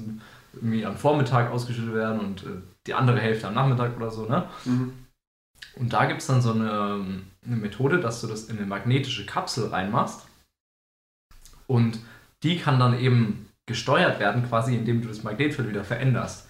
irgendwie 0.54 0.86
am 0.86 0.96
Vormittag 0.96 1.52
ausgeschüttet 1.52 1.96
werden 1.96 2.20
und 2.20 2.44
äh, 2.44 2.62
die 2.86 2.94
andere 2.94 3.20
Hälfte 3.20 3.48
am 3.48 3.56
Nachmittag 3.56 3.98
oder 3.98 4.12
so, 4.12 4.28
ne? 4.28 4.46
Mhm. 4.65 4.94
Und 5.75 5.93
da 5.93 6.05
gibt 6.05 6.21
es 6.21 6.27
dann 6.27 6.41
so 6.41 6.51
eine, 6.51 6.69
ähm, 6.69 7.23
eine 7.45 7.55
Methode, 7.55 7.99
dass 7.99 8.21
du 8.21 8.27
das 8.27 8.45
in 8.45 8.57
eine 8.57 8.65
magnetische 8.65 9.25
Kapsel 9.25 9.67
reinmachst. 9.67 10.25
Und 11.67 11.99
die 12.43 12.57
kann 12.57 12.79
dann 12.79 12.97
eben 12.99 13.49
gesteuert 13.65 14.19
werden, 14.19 14.47
quasi 14.47 14.75
indem 14.75 15.01
du 15.01 15.07
das 15.07 15.23
Magnetfeld 15.23 15.67
wieder 15.67 15.83
veränderst. 15.83 16.47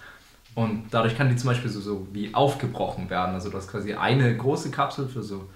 Und 0.53 0.87
dadurch 0.91 1.17
kann 1.17 1.29
die 1.29 1.35
zum 1.35 1.49
Beispiel 1.49 1.69
so, 1.69 1.81
so 1.81 2.07
wie 2.11 2.33
aufgebrochen 2.33 3.09
werden. 3.09 3.33
Also 3.33 3.49
du 3.49 3.57
hast 3.57 3.69
quasi 3.69 3.93
eine 3.93 4.35
große 4.35 4.71
Kapsel 4.71 5.07
für 5.07 5.23
so 5.23 5.49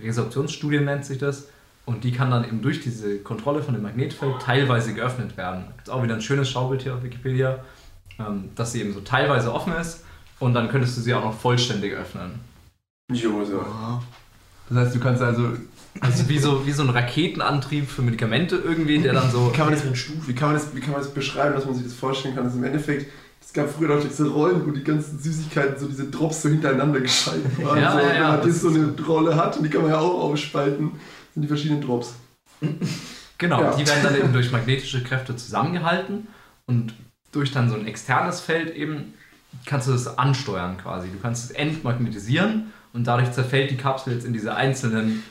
Resorptionsstudien 0.00 0.84
nennt 0.84 1.04
sich 1.04 1.18
das. 1.18 1.48
Und 1.86 2.04
die 2.04 2.12
kann 2.12 2.30
dann 2.30 2.44
eben 2.44 2.60
durch 2.60 2.80
diese 2.80 3.18
Kontrolle 3.20 3.62
von 3.62 3.72
dem 3.74 3.82
Magnetfeld 3.82 4.42
teilweise 4.42 4.92
geöffnet 4.94 5.36
werden. 5.36 5.64
Da 5.64 5.72
gibt 5.72 5.88
es 5.88 5.94
auch 5.94 6.02
wieder 6.02 6.14
ein 6.14 6.20
schönes 6.20 6.50
Schaubild 6.50 6.82
hier 6.82 6.94
auf 6.94 7.02
Wikipedia, 7.02 7.60
ähm, 8.18 8.50
dass 8.54 8.72
sie 8.72 8.80
eben 8.80 8.92
so 8.92 9.00
teilweise 9.00 9.52
offen 9.52 9.72
ist. 9.72 10.04
Und 10.38 10.54
dann 10.54 10.68
könntest 10.68 10.96
du 10.96 11.00
sie 11.00 11.14
auch 11.14 11.24
noch 11.24 11.34
vollständig 11.34 11.94
öffnen. 11.94 12.40
Jo, 13.10 13.44
so. 13.44 13.60
Aha. 13.60 14.02
Das 14.68 14.78
heißt, 14.78 14.94
du 14.96 15.00
kannst 15.00 15.22
also. 15.22 15.52
Also 16.00 16.28
wie 16.28 16.38
so, 16.38 16.64
wie 16.66 16.72
so 16.72 16.82
ein 16.82 16.90
Raketenantrieb 16.90 17.88
für 17.88 18.02
Medikamente 18.02 18.56
irgendwie, 18.56 18.98
der 18.98 19.14
dann 19.14 19.30
so. 19.30 19.50
Wie 19.50 19.56
kann, 19.56 19.66
man 19.66 19.74
das, 19.74 19.82
wie, 20.28 20.34
kann 20.34 20.50
man 20.50 20.58
das, 20.58 20.74
wie 20.74 20.80
kann 20.80 20.92
man 20.92 21.00
das 21.00 21.12
beschreiben, 21.12 21.54
dass 21.54 21.64
man 21.64 21.74
sich 21.74 21.84
das 21.84 21.94
vorstellen 21.94 22.34
kann? 22.34 22.44
Das 22.44 22.54
im 22.54 22.62
Endeffekt, 22.62 23.10
es 23.40 23.52
gab 23.52 23.68
früher 23.70 23.96
noch 23.96 24.02
diese 24.04 24.28
Rollen, 24.28 24.64
wo 24.64 24.70
die 24.70 24.84
ganzen 24.84 25.18
Süßigkeiten, 25.18 25.78
so 25.78 25.88
diese 25.88 26.04
Drops 26.10 26.42
so 26.42 26.50
hintereinander 26.50 27.00
geschaltet 27.00 27.64
waren. 27.64 27.80
Ja, 27.80 27.92
so, 27.92 27.98
ja, 27.98 28.04
wenn 28.08 28.16
ja, 28.16 28.28
man 28.28 28.36
das 28.36 28.46
das 28.46 28.60
so 28.60 28.68
ist 28.68 28.76
eine 28.76 29.06
Rolle 29.06 29.34
hat 29.34 29.56
und 29.56 29.64
die 29.64 29.70
kann 29.70 29.82
man 29.82 29.90
ja 29.90 29.98
auch 29.98 30.20
aufspalten, 30.24 30.92
sind 31.34 31.42
die 31.42 31.48
verschiedenen 31.48 31.80
Drops. 31.80 32.14
Genau, 33.38 33.60
Ja. 33.62 33.74
die 33.74 33.86
werden 33.86 34.02
dann 34.02 34.16
eben 34.16 34.32
durch 34.32 34.52
magnetische 34.52 35.02
Kräfte 35.02 35.34
zusammengehalten 35.34 36.28
und 36.66 36.92
durch 37.32 37.50
dann 37.52 37.70
so 37.70 37.76
ein 37.76 37.86
externes 37.86 38.40
Feld 38.40 38.74
eben 38.76 39.14
kannst 39.64 39.88
du 39.88 39.92
das 39.92 40.18
ansteuern 40.18 40.76
quasi. 40.76 41.08
Du 41.08 41.18
kannst 41.20 41.44
es 41.46 41.50
entmagnetisieren 41.52 42.72
und 42.92 43.06
dadurch 43.06 43.32
zerfällt 43.32 43.70
die 43.70 43.76
Kapsel 43.76 44.14
jetzt 44.14 44.24
in 44.24 44.32
diese 44.32 44.54
einzelnen 44.54 45.22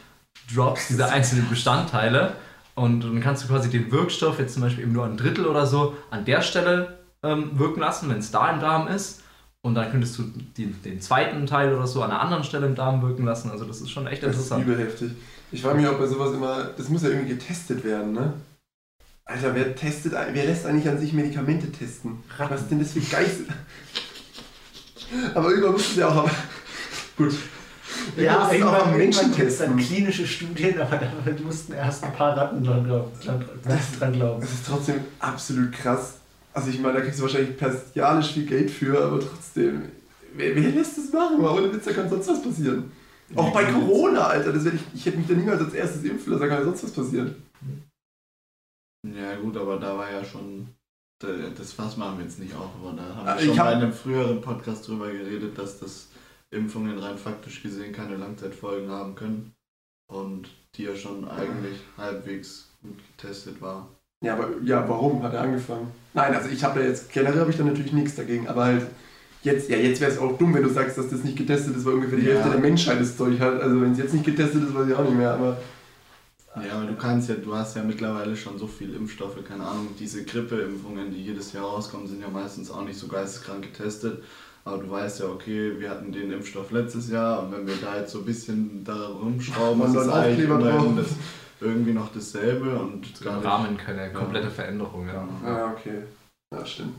Drops, 0.54 0.88
diese 0.88 1.10
einzelnen 1.10 1.50
Bestandteile. 1.50 2.34
Und 2.76 3.02
dann 3.02 3.20
kannst 3.22 3.43
du 3.43 3.48
quasi 3.48 3.70
den 3.70 3.91
Wirkstoff 3.91 4.39
jetzt 4.39 4.54
zum 4.54 4.62
Beispiel 4.62 4.84
eben 4.84 4.93
nur 4.93 5.06
ein 5.06 5.17
Drittel 5.17 5.48
oder 5.48 5.65
so 5.65 5.96
an 6.12 6.26
der 6.26 6.41
Stelle 6.41 7.00
ähm, 7.24 7.58
wirken 7.58 7.80
lassen, 7.80 8.10
wenn 8.10 8.20
es 8.20 8.30
da 8.32 8.52
im 8.52 8.60
Darm 8.60 8.88
ist. 8.88 9.24
Und 9.62 9.74
dann 9.76 9.89
könntest 9.91 10.17
du 10.20 10.24
die, 10.56 10.67
den 10.67 11.02
zweiten 11.02 11.46
Teil 11.48 11.74
oder 11.74 11.88
so 11.88 12.04
an 12.04 12.12
einer 12.12 12.22
anderen 12.22 12.43
Stelle 12.43 12.67
im 12.67 12.76
Darm 12.76 13.02
wirken 13.02 13.26
lassen. 13.26 13.50
Also 13.50 13.65
das 13.65 13.82
ist 13.82 13.89
schon 13.89 14.06
echt 14.08 14.22
Das 14.22 14.36
ist 14.38 14.43
interessant. 14.43 14.63
übel 14.65 14.80
heftig. 14.80 15.12
Ich 15.52 15.62
frage 15.62 15.78
mich 15.80 15.88
auch 15.88 15.98
bei 15.98 16.06
sowas 16.08 16.34
immer, 16.34 16.65
das 16.78 16.89
muss 16.89 17.04
ja 17.04 17.10
irgendwie 17.10 17.30
getestet 17.30 17.84
werden, 17.84 18.13
ne? 18.13 18.34
Alter, 19.26 19.56
wer 19.56 19.76
testet, 19.76 20.13
wer 20.13 20.46
lässt 20.46 20.65
eigentlich 20.65 20.88
an 20.88 21.00
sich 21.00 21.12
Medikamente 21.12 21.70
testen? 21.72 22.24
Was 22.38 22.62
ist 22.62 22.72
denn 22.72 22.80
das 22.80 22.93
für 22.93 23.02
Geißel? 23.02 23.48
Aber 25.36 25.50
irgendwann 25.50 25.74
muss 25.74 25.89
es 25.89 25.96
ja 25.98 26.08
auch 26.08 26.30
Gut. 27.18 27.34
Ja, 28.18 28.24
Irgendwann 28.24 28.40
muss 28.42 28.52
es 28.52 28.52
auch 28.52 28.54
irgendwann, 28.54 28.82
am 28.92 28.98
Menschen 28.98 29.20
irgendwann 29.22 29.38
gibt 29.38 29.52
es 29.52 29.58
dann 29.60 29.78
testen. 29.78 29.96
klinische 29.96 30.28
Studien, 30.28 30.82
aber 30.82 30.98
damit 30.98 31.44
mussten 31.46 31.74
erst 31.74 32.04
ein 32.04 32.14
paar 32.14 32.36
Ratten 32.38 32.64
dran, 32.64 32.84
glauben- 32.84 33.12
dran, 33.24 33.46
dran 34.00 34.14
glauben. 34.14 34.42
Das 34.42 34.52
ist 34.52 34.66
trotzdem 34.68 35.00
absolut 35.20 35.72
krass. 35.72 36.16
Also 36.54 36.70
ich 36.70 36.80
meine, 36.80 36.96
da 36.96 37.02
kriegst 37.02 37.20
du 37.20 37.24
wahrscheinlich 37.24 37.56
perstialisch 37.58 38.34
viel 38.34 38.46
Geld 38.46 38.70
für, 38.72 39.02
aber 39.02 39.20
trotzdem, 39.20 39.84
wer, 40.36 40.56
wer 40.56 40.70
lässt 40.72 40.98
das 40.98 41.14
machen? 41.14 41.42
Mal 41.42 41.52
ohne 41.52 41.72
Witz, 41.74 41.86
da 41.86 41.94
kann 41.94 42.10
sonst 42.10 42.28
was 42.28 42.42
passieren. 42.44 42.92
Auch 43.36 43.54
bei 43.54 43.66
Corona, 43.66 44.28
Alter, 44.28 44.52
das 44.54 44.64
werde 44.66 44.78
ich, 44.78 45.00
ich 45.00 45.06
hätte 45.06 45.18
mich 45.18 45.28
da 45.28 45.34
niemals 45.34 45.62
als 45.62 45.74
erstes 45.74 46.04
impfen 46.04 46.32
lassen, 46.34 46.42
da 46.42 46.48
kann 46.48 46.58
ja 46.60 46.64
sonst 46.66 46.84
was 46.84 46.92
passieren. 46.92 47.36
Ja 49.06 49.36
gut, 49.36 49.56
aber 49.56 49.78
da 49.80 49.98
war 49.98 50.12
ja 50.12 50.24
schon, 50.24 50.68
da- 51.20 51.28
das 51.58 51.74
Fass 51.74 51.96
machen 51.98 52.18
wir 52.18 52.26
jetzt 52.26 52.40
nicht 52.40 52.56
auf, 52.56 52.70
aber 52.82 52.94
da 52.98 53.04
haben 53.16 53.28
Ah, 53.28 53.36
wir 53.36 53.42
schon 53.44 53.54
ich 53.54 53.60
hab- 53.60 53.66
bei 53.68 53.74
einem 53.74 53.94
früheren 53.94 54.42
Podcast 54.42 54.88
drüber 54.88 55.10
geredet, 55.12 55.58
dass 55.58 55.80
das 55.80 56.08
Impfungen 56.52 56.98
rein 56.98 57.18
faktisch 57.18 57.62
gesehen 57.62 57.94
keine 57.94 58.16
Langzeitfolgen 58.16 58.90
haben 58.90 59.16
können 59.16 59.54
und 60.08 60.50
die 60.76 60.84
ja 60.84 60.96
schon 60.96 61.28
eigentlich 61.28 61.80
halbwegs 61.98 62.70
gut 62.82 62.98
getestet 63.16 63.62
war. 63.62 63.90
Ja, 64.24 64.34
aber 64.34 64.50
ja, 64.64 64.88
warum 64.88 65.22
hat 65.24 65.34
er 65.34 65.42
angefangen? 65.42 65.92
Nein, 66.14 66.34
also 66.34 66.50
ich 66.50 66.64
habe 66.64 66.80
da 66.80 66.86
jetzt, 66.86 67.12
generell 67.12 67.40
habe 67.40 67.52
ich 67.52 67.58
da 67.58 67.64
natürlich 67.64 67.94
nichts 67.94 68.16
dagegen, 68.16 68.48
aber 68.48 68.66
halt 68.66 68.88
jetzt, 69.44 69.70
ja, 69.70 69.78
jetzt 69.78 70.02
wäre 70.02 70.12
es 70.12 70.18
auch 70.18 70.38
dumm, 70.38 70.54
wenn 70.54 70.64
du 70.64 70.70
sagst, 70.70 70.98
dass 70.98 71.10
das 71.10 71.24
nicht 71.24 71.38
getestet 71.38 71.76
ist, 71.76 71.86
weil 71.86 71.96
ungefähr 71.96 72.18
die 72.18 72.26
Ja. 72.26 72.34
Hälfte 72.34 72.50
der 72.52 72.60
Menschheit 72.60 73.00
das 73.00 73.16
Zeug 73.16 73.40
hat. 73.40 73.62
Also 73.62 73.80
wenn 73.82 73.92
es 73.92 73.98
jetzt 74.00 74.14
nicht 74.14 74.26
getestet 74.26 74.64
ist, 74.64 74.74
weiß 74.74 74.88
ich 74.88 74.96
auch 74.96 75.04
nicht 75.04 75.18
mehr, 75.18 75.34
aber 75.34 75.58
Ja, 76.56 76.78
aber 76.78 76.88
du 76.88 76.96
kannst 76.96 77.30
ja, 77.30 77.36
du 77.36 77.54
hast 77.54 77.76
ja 77.76 77.84
mittlerweile 77.84 78.36
schon 78.36 78.58
so 78.58 78.66
viele 78.66 78.96
Impfstoffe, 78.96 79.38
keine 79.48 79.64
Ahnung, 79.64 79.90
diese 80.00 80.24
Grippeimpfungen, 80.24 81.12
die 81.12 81.24
jedes 81.24 81.54
Jahr 81.54 81.66
rauskommen, 81.66 82.08
sind 82.08 82.22
ja 82.22 82.30
meistens 82.30 82.72
auch 82.72 82.84
nicht 82.84 82.98
so 82.98 83.08
geisteskrank 83.08 83.62
getestet. 83.62 84.24
Aber 84.68 84.84
du 84.84 84.90
weißt 84.90 85.22
ja, 85.22 85.28
okay, 85.28 85.80
wir 85.80 85.90
hatten 85.90 86.12
den 86.12 86.30
Impfstoff 86.30 86.72
letztes 86.72 87.10
Jahr 87.10 87.42
und 87.42 87.54
wenn 87.54 87.66
wir 87.66 87.76
da 87.82 87.98
jetzt 87.98 88.12
so 88.12 88.20
ein 88.20 88.26
bisschen 88.26 88.84
da 88.84 89.08
rumschrauben, 89.08 89.82
ist 89.84 89.96
es 89.96 90.10
einen 90.10 90.12
eigentlich 90.12 90.98
das, 90.98 91.16
irgendwie 91.62 91.94
noch 91.94 92.12
dasselbe 92.14 92.78
und 92.78 93.06
Im 93.20 93.26
gar 93.26 93.38
nicht. 93.38 93.46
Rahmen 93.46 93.78
keine 93.78 94.12
komplette 94.12 94.50
Veränderung. 94.50 95.08
Ja. 95.08 95.26
Ja, 95.46 95.72
okay. 95.72 96.04
Ja, 96.54 96.66
stimmt. 96.66 96.96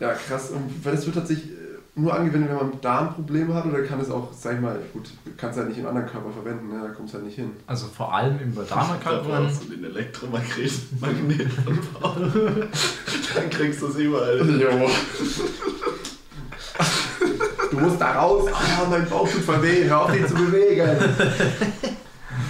Ja, 0.00 0.12
krass. 0.14 0.50
Und 0.50 0.84
weil 0.84 0.96
das 0.96 1.06
wird 1.06 1.14
tatsächlich 1.14 1.52
äh, 1.52 1.78
nur 1.94 2.12
angewendet, 2.12 2.50
wenn 2.50 2.56
man 2.56 2.80
Darmprobleme 2.80 3.54
hat 3.54 3.66
oder 3.66 3.82
kann 3.82 4.00
es 4.00 4.10
auch, 4.10 4.32
sag 4.32 4.56
ich 4.56 4.60
mal, 4.60 4.76
gut, 4.92 5.10
du 5.24 5.30
kannst 5.36 5.56
halt 5.56 5.68
nicht 5.68 5.78
in 5.78 5.86
anderen 5.86 6.08
Körper 6.08 6.32
verwenden, 6.32 6.68
ne? 6.74 6.80
da 6.82 6.88
kommt 6.92 7.08
es 7.08 7.14
halt 7.14 7.24
nicht 7.24 7.36
hin. 7.36 7.52
Also 7.68 7.86
vor 7.86 8.12
allem 8.12 8.40
im 8.40 8.52
Da 8.56 8.62
Darmerkrankungen. 8.64 9.46
brauchst 9.46 9.62
du 9.64 9.68
den 9.68 9.84
Elektromagnetmagnet 9.84 11.50
Dann 13.36 13.50
kriegst 13.50 13.80
du 13.80 13.86
es 13.86 13.96
überall. 13.96 14.40
Du 17.70 17.80
musst 17.80 18.00
da 18.00 18.12
raus. 18.12 18.48
Ah, 18.52 18.86
mein 18.88 19.08
Bauch 19.08 19.28
tut 19.28 19.42
voll 19.42 19.62
weh. 19.62 19.84
Hör 19.84 20.02
auf, 20.02 20.12
den 20.12 20.26
zu 20.26 20.34
bewegen. 20.34 20.88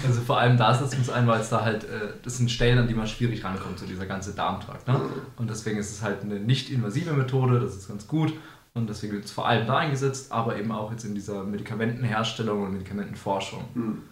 Also 0.06 0.20
vor 0.20 0.38
allem 0.38 0.56
da 0.56 0.74
setzt 0.74 0.96
uns 0.96 1.08
ein, 1.08 1.26
weil 1.26 1.40
es 1.40 1.48
da 1.48 1.64
halt, 1.64 1.84
äh, 1.84 2.12
das 2.22 2.36
sind 2.36 2.50
Stellen, 2.50 2.78
an 2.78 2.88
die 2.88 2.94
man 2.94 3.06
schwierig 3.06 3.44
rankommt, 3.44 3.78
so 3.78 3.86
dieser 3.86 4.06
ganze 4.06 4.34
Darmtrakt. 4.34 4.86
Ne? 4.86 5.00
Und 5.36 5.48
deswegen 5.48 5.78
ist 5.78 5.90
es 5.90 6.02
halt 6.02 6.22
eine 6.22 6.40
nicht 6.40 6.70
invasive 6.70 7.12
Methode, 7.12 7.60
das 7.60 7.74
ist 7.74 7.88
ganz 7.88 8.06
gut. 8.06 8.34
Und 8.74 8.88
deswegen 8.90 9.14
wird 9.14 9.24
es 9.24 9.30
vor 9.30 9.46
allem 9.46 9.66
da 9.66 9.78
eingesetzt, 9.78 10.32
aber 10.32 10.56
eben 10.58 10.72
auch 10.72 10.90
jetzt 10.90 11.04
in 11.04 11.14
dieser 11.14 11.44
Medikamentenherstellung 11.44 12.62
und 12.62 12.72
Medikamentenforschung. 12.72 13.64
Hm. 13.74 14.02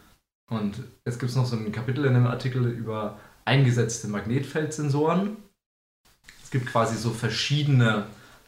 Und 0.50 0.76
jetzt 1.04 1.18
gibt 1.18 1.30
es 1.30 1.36
noch 1.36 1.46
so 1.46 1.56
ein 1.56 1.72
Kapitel 1.72 2.04
in 2.04 2.14
dem 2.14 2.26
Artikel 2.26 2.66
über 2.66 3.18
eingesetzte 3.44 4.08
Magnetfeldsensoren. 4.08 5.36
Es 6.44 6.50
gibt 6.50 6.66
quasi 6.66 6.96
so 6.96 7.10
verschiedene 7.10 8.06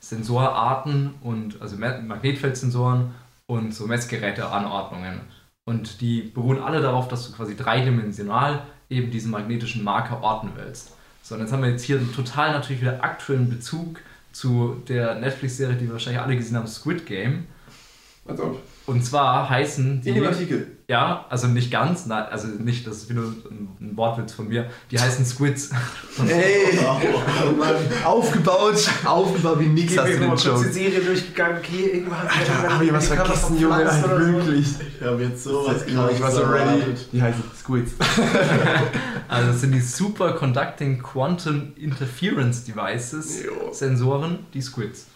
Sensorarten 0.09 1.15
und 1.23 1.61
also 1.63 1.77
Ma- 1.77 1.99
Magnetfeldsensoren 2.01 3.15
und 3.47 3.75
so 3.75 3.87
Messgeräteanordnungen. 3.87 5.21
Und 5.67 6.01
die 6.01 6.23
beruhen 6.23 6.63
alle 6.63 6.83
darauf, 6.83 7.09
dass 7.09 7.27
du 7.27 7.37
quasi 7.37 7.57
dreidimensional 7.57 8.63
eben 8.91 9.11
diesen 9.11 9.31
magnetischen 9.31 9.83
Marker 9.83 10.23
orten 10.23 10.51
willst. 10.57 10.93
So, 11.23 11.35
und 11.35 11.41
jetzt 11.41 11.53
haben 11.53 11.63
wir 11.63 11.71
jetzt 11.71 11.85
hier 11.85 11.99
einen 11.99 12.15
total 12.15 12.53
natürlich 12.53 12.83
wieder 12.83 13.03
aktuellen 13.03 13.49
Bezug 13.49 14.01
zu 14.33 14.83
der 14.89 15.15
Netflix-Serie, 15.15 15.77
die 15.77 15.87
wir 15.87 15.95
wahrscheinlich 15.95 16.21
alle 16.21 16.37
gesehen 16.37 16.57
haben, 16.57 16.67
Squid 16.67 17.07
Game. 17.07 17.47
Als 18.27 18.41
ob. 18.41 18.61
Und 18.87 19.05
zwar 19.05 19.49
heißen 19.49 20.03
die. 20.03 20.11
In 20.11 20.15
dem 20.17 20.27
Artikel. 20.27 20.67
Ja, 20.87 21.25
also 21.31 21.47
nicht 21.47 21.71
ganz, 21.71 22.05
nein, 22.05 22.27
also 22.31 22.47
nicht, 22.47 22.87
das 22.87 22.99
ist 22.99 23.09
wieder 23.09 23.23
ein, 23.23 23.69
ein 23.81 23.97
Wortwitz 23.97 24.35
von 24.35 24.49
mir. 24.49 24.69
Die 24.91 25.01
heißen 25.01 25.25
Squids. 25.25 25.71
Ey, 26.29 26.79
aufgebaut, 28.05 28.87
aufgebaut 29.07 29.61
wie 29.61 29.69
nix 29.69 29.93
Ich 29.93 29.99
hast 29.99 30.09
bin 30.09 30.21
du 30.21 30.27
den 30.27 30.37
Joke. 30.37 30.69
Serie 30.71 31.01
durchgegangen, 31.01 31.57
okay, 31.57 31.91
irgendwann 31.95 32.29
Alter, 32.29 32.75
hab 32.75 32.83
ich 32.83 32.93
was 32.93 33.07
vergessen, 33.09 33.59
Junge, 33.59 33.77
Alter, 33.77 34.21
wirklich. 34.21 34.75
Ich 35.01 35.07
habe 35.07 35.23
jetzt 35.23 35.45
sowas 35.45 35.87
Ich 35.87 35.97
war 35.97 36.31
so 36.31 36.43
ready. 36.43 36.83
Die 37.13 37.23
heißen 37.23 37.43
Squids. 37.59 37.93
Also 39.27 39.53
das 39.53 39.61
sind 39.63 39.73
die 39.73 39.81
Superconducting 39.81 41.03
Quantum 41.03 41.73
Interference 41.77 42.65
Devices, 42.65 43.43
Jo. 43.43 43.73
Sensoren, 43.73 44.41
die 44.53 44.61
Squids. 44.61 45.07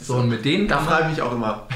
So, 0.00 0.16
und 0.16 0.28
mit 0.28 0.44
denen 0.44 0.68
Da 0.68 0.78
frage 0.78 1.04
ich 1.06 1.10
mich 1.10 1.22
auch 1.22 1.32
immer, 1.32 1.66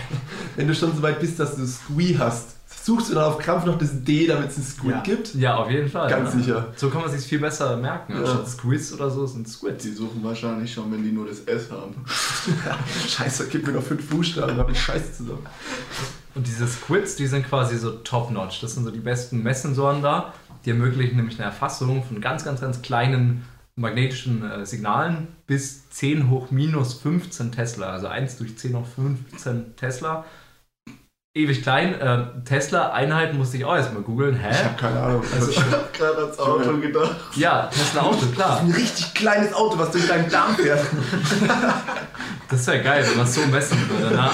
wenn 0.56 0.66
du 0.68 0.74
schon 0.74 0.94
so 0.94 1.02
weit 1.02 1.20
bist, 1.20 1.38
dass 1.38 1.56
du 1.56 1.66
Squee 1.66 2.16
hast, 2.18 2.56
suchst 2.84 3.10
du 3.10 3.14
dann 3.14 3.24
auf 3.24 3.38
Krampf 3.38 3.64
noch 3.64 3.78
das 3.78 4.04
D, 4.04 4.26
damit 4.26 4.50
es 4.50 4.58
ein 4.58 4.62
Squid 4.62 4.90
Ja. 4.92 5.00
gibt? 5.02 5.34
ja, 5.34 5.56
auf 5.56 5.70
jeden 5.70 5.88
Fall. 5.88 6.08
Ganz 6.08 6.32
ja. 6.34 6.40
sicher. 6.40 6.66
So 6.76 6.88
kann 6.90 7.02
man 7.02 7.10
sich 7.10 7.26
viel 7.26 7.38
besser 7.40 7.76
merken. 7.76 8.12
Ja. 8.14 8.20
Anstatt 8.20 8.48
Squids 8.48 8.92
oder 8.92 9.10
so 9.10 9.26
sind 9.26 9.48
Squids. 9.48 9.84
Die 9.84 9.92
suchen 9.92 10.22
wahrscheinlich 10.22 10.72
schon, 10.72 10.90
wenn 10.92 11.02
die 11.02 11.12
nur 11.12 11.26
das 11.26 11.40
S 11.40 11.70
haben. 11.70 12.04
Scheiße, 13.08 13.48
gib 13.50 13.66
mir 13.66 13.72
noch 13.72 13.82
fünf 13.82 14.08
Buchstaben, 14.08 14.56
hab 14.56 14.70
ich 14.70 14.80
Scheiße 14.80 15.12
zusammen. 15.12 15.46
Und 16.34 16.46
diese 16.46 16.66
Squids, 16.66 17.16
die 17.16 17.26
sind 17.26 17.48
quasi 17.48 17.76
so 17.78 17.90
top-notch. 17.92 18.60
Das 18.60 18.74
sind 18.74 18.84
so 18.84 18.90
die 18.90 19.00
besten 19.00 19.42
Messsensoren 19.42 20.02
da. 20.02 20.32
Die 20.64 20.70
ermöglichen 20.70 21.16
nämlich 21.16 21.36
eine 21.38 21.46
Erfassung 21.46 22.04
von 22.04 22.20
ganz, 22.20 22.44
ganz, 22.44 22.60
ganz 22.60 22.82
kleinen 22.82 23.44
magnetischen 23.76 24.42
äh, 24.48 24.64
Signalen 24.66 25.28
bis 25.46 25.88
10 25.90 26.30
hoch 26.30 26.50
minus 26.50 26.94
15 26.94 27.52
Tesla. 27.52 27.90
Also 27.90 28.08
1 28.08 28.38
durch 28.38 28.56
10 28.56 28.76
hoch 28.76 28.86
15 28.96 29.76
Tesla. 29.76 30.24
Ewig 31.36 31.62
klein. 31.62 32.00
Äh, 32.00 32.24
Tesla-Einheit 32.46 33.34
musste 33.34 33.58
ich 33.58 33.64
auch 33.66 33.76
erstmal 33.76 34.02
googeln. 34.02 34.36
Ich 34.36 34.42
Hä? 34.42 34.64
habe 34.64 34.76
keine 34.80 35.00
Ahnung. 35.00 35.22
Also- 35.34 35.50
Ich 35.50 35.58
habe 35.60 35.84
gerade 35.92 36.18
ans 36.22 36.38
Auto 36.38 36.76
gedacht. 36.78 37.16
Ja, 37.36 37.66
Tesla-Auto, 37.70 38.26
klar. 38.34 38.60
ein 38.60 38.70
richtig 38.70 39.12
kleines 39.12 39.52
Auto, 39.52 39.78
was 39.78 39.90
durch 39.90 40.06
deinen 40.08 40.30
Darm 40.30 40.56
fährt. 40.56 40.80
Das 42.48 42.64
wäre 42.68 42.80
geil, 42.80 43.04
wenn 43.08 43.16
man 43.16 43.26
es 43.26 43.34
so 43.34 43.40
messen 43.46 43.76
würde. 43.90 44.14
Ne? 44.14 44.30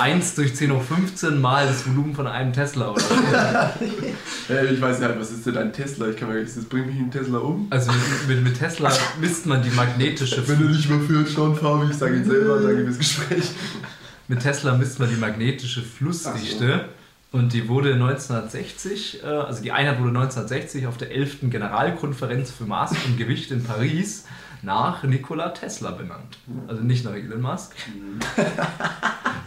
1 0.00 0.34
durch 0.34 0.56
10 0.56 0.72
hoch 0.72 0.82
15 0.82 1.40
mal 1.40 1.68
das 1.68 1.86
Volumen 1.86 2.16
von 2.16 2.26
einem 2.26 2.52
Tesla 2.52 2.90
oder 2.90 3.00
so. 3.00 3.14
Äh, 4.52 4.74
ich 4.74 4.80
weiß 4.80 4.98
ja 4.98 5.06
halt, 5.06 5.20
was 5.20 5.30
ist 5.30 5.46
denn 5.46 5.56
ein 5.56 5.72
Tesla? 5.72 6.08
Ich 6.08 6.16
kann 6.16 6.26
mir 6.28 6.34
gar 6.34 6.42
nicht, 6.42 6.56
das 6.56 6.64
bringt 6.64 6.88
mich 6.88 6.96
ein 6.96 7.12
Tesla 7.12 7.38
um. 7.38 7.68
Also 7.70 7.92
mit, 8.26 8.42
mit, 8.42 8.58
Tesla 8.58 8.90
misst 9.20 9.46
man 9.46 9.62
die 9.62 9.70
magnetische 9.70 10.46
Wenn 10.48 10.58
du 10.58 10.64
nicht 10.64 10.90
mehr 10.90 10.98
führst, 10.98 11.32
schon 11.34 11.54
Fabi, 11.54 11.90
ich 11.92 11.96
sage 11.96 12.16
jetzt 12.16 12.28
selber, 12.28 12.58
danke 12.60 12.84
fürs 12.86 12.98
Gespräch. 12.98 13.52
Mit 14.28 14.40
Tesla 14.40 14.74
misst 14.76 14.98
man 14.98 15.08
die 15.10 15.16
magnetische 15.16 15.82
Flussdichte 15.82 16.86
und 17.32 17.52
die 17.52 17.68
wurde 17.68 17.94
1960, 17.94 19.22
äh, 19.22 19.26
also 19.26 19.62
die 19.62 19.72
Einheit 19.72 19.98
wurde 19.98 20.10
1960 20.10 20.86
auf 20.86 20.96
der 20.96 21.10
11. 21.10 21.50
Generalkonferenz 21.50 22.50
für 22.50 22.64
Maß 22.64 22.92
und 23.06 23.18
Gewicht 23.18 23.50
in 23.50 23.64
Paris 23.64 24.24
nach 24.62 25.02
Nikola 25.02 25.48
Tesla 25.48 25.90
benannt. 25.90 26.38
Also 26.68 26.82
nicht 26.82 27.04
nach 27.04 27.14
Elon 27.14 27.40
Musk. 27.40 27.74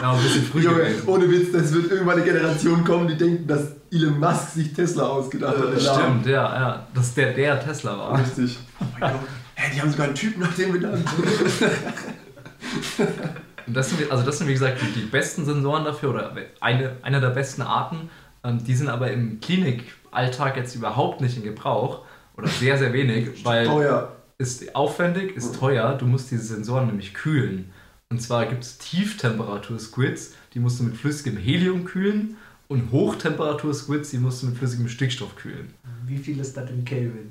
Ja, 0.01 0.11
ein 0.11 0.21
bisschen 0.21 0.43
früh 0.43 0.61
Junge, 0.61 0.79
gewesen. 0.79 1.07
ohne 1.07 1.31
Witz, 1.31 1.53
das 1.53 1.73
wird 1.73 1.89
irgendwann 1.89 2.17
eine 2.17 2.25
Generation 2.25 2.83
kommen, 2.83 3.07
die 3.07 3.15
denken, 3.15 3.47
dass 3.47 3.77
Elon 3.89 4.19
Musk 4.19 4.49
sich 4.49 4.73
Tesla 4.73 5.03
ausgedacht 5.03 5.55
hat. 5.57 5.73
Äh. 5.73 5.79
Stimmt, 5.79 6.25
ja, 6.25 6.53
ja. 6.53 6.87
Dass 6.93 7.13
der 7.13 7.31
der 7.31 7.63
Tesla 7.63 7.97
war. 7.97 8.19
Richtig. 8.19 8.59
Oh 8.81 8.85
mein 8.99 9.13
Gott. 9.13 9.21
Hä, 9.55 9.71
die 9.73 9.81
haben 9.81 9.89
sogar 9.89 10.07
einen 10.07 10.15
Typen 10.15 10.41
nach 10.41 10.53
dem 10.53 10.73
benannt. 10.73 11.07
Und 13.67 13.75
das 13.75 13.89
sind, 13.89 14.11
also 14.11 14.23
das 14.23 14.37
sind 14.37 14.47
wie 14.47 14.53
gesagt 14.53 14.77
die, 14.81 14.99
die 14.99 15.05
besten 15.05 15.45
Sensoren 15.45 15.83
dafür 15.83 16.11
oder 16.11 16.35
eine, 16.59 16.97
einer 17.01 17.19
der 17.19 17.29
besten 17.29 17.61
Arten. 17.61 18.09
Ähm, 18.43 18.63
die 18.63 18.75
sind 18.75 18.89
aber 18.89 19.11
im 19.11 19.39
Klinikalltag 19.39 20.57
jetzt 20.57 20.75
überhaupt 20.75 21.21
nicht 21.21 21.37
in 21.37 21.43
Gebrauch 21.43 22.01
oder 22.37 22.47
sehr, 22.47 22.77
sehr 22.77 22.93
wenig, 22.93 23.29
weil 23.45 23.65
Teuer. 23.65 24.15
ist 24.37 24.75
aufwendig, 24.75 25.35
ist 25.35 25.59
teuer. 25.59 25.93
Du 25.97 26.05
musst 26.05 26.31
diese 26.31 26.43
Sensoren 26.43 26.87
nämlich 26.87 27.13
kühlen. 27.13 27.71
Und 28.09 28.21
zwar 28.21 28.45
gibt 28.45 28.63
es 28.63 28.77
Tieftemperatur-Squids, 28.77 30.33
die 30.53 30.59
musst 30.59 30.79
du 30.79 30.83
mit 30.83 30.95
flüssigem 30.95 31.37
Helium 31.37 31.85
kühlen. 31.85 32.37
Und 32.67 32.91
Hochtemperatur-Squids, 32.91 34.09
die 34.09 34.17
musst 34.17 34.41
du 34.41 34.47
mit 34.47 34.57
flüssigem 34.57 34.87
Stickstoff 34.89 35.35
kühlen. 35.35 35.69
Wie 36.07 36.17
viel 36.17 36.39
ist 36.39 36.55
das 36.57 36.69
in 36.69 36.83
Kelvin? 36.83 37.29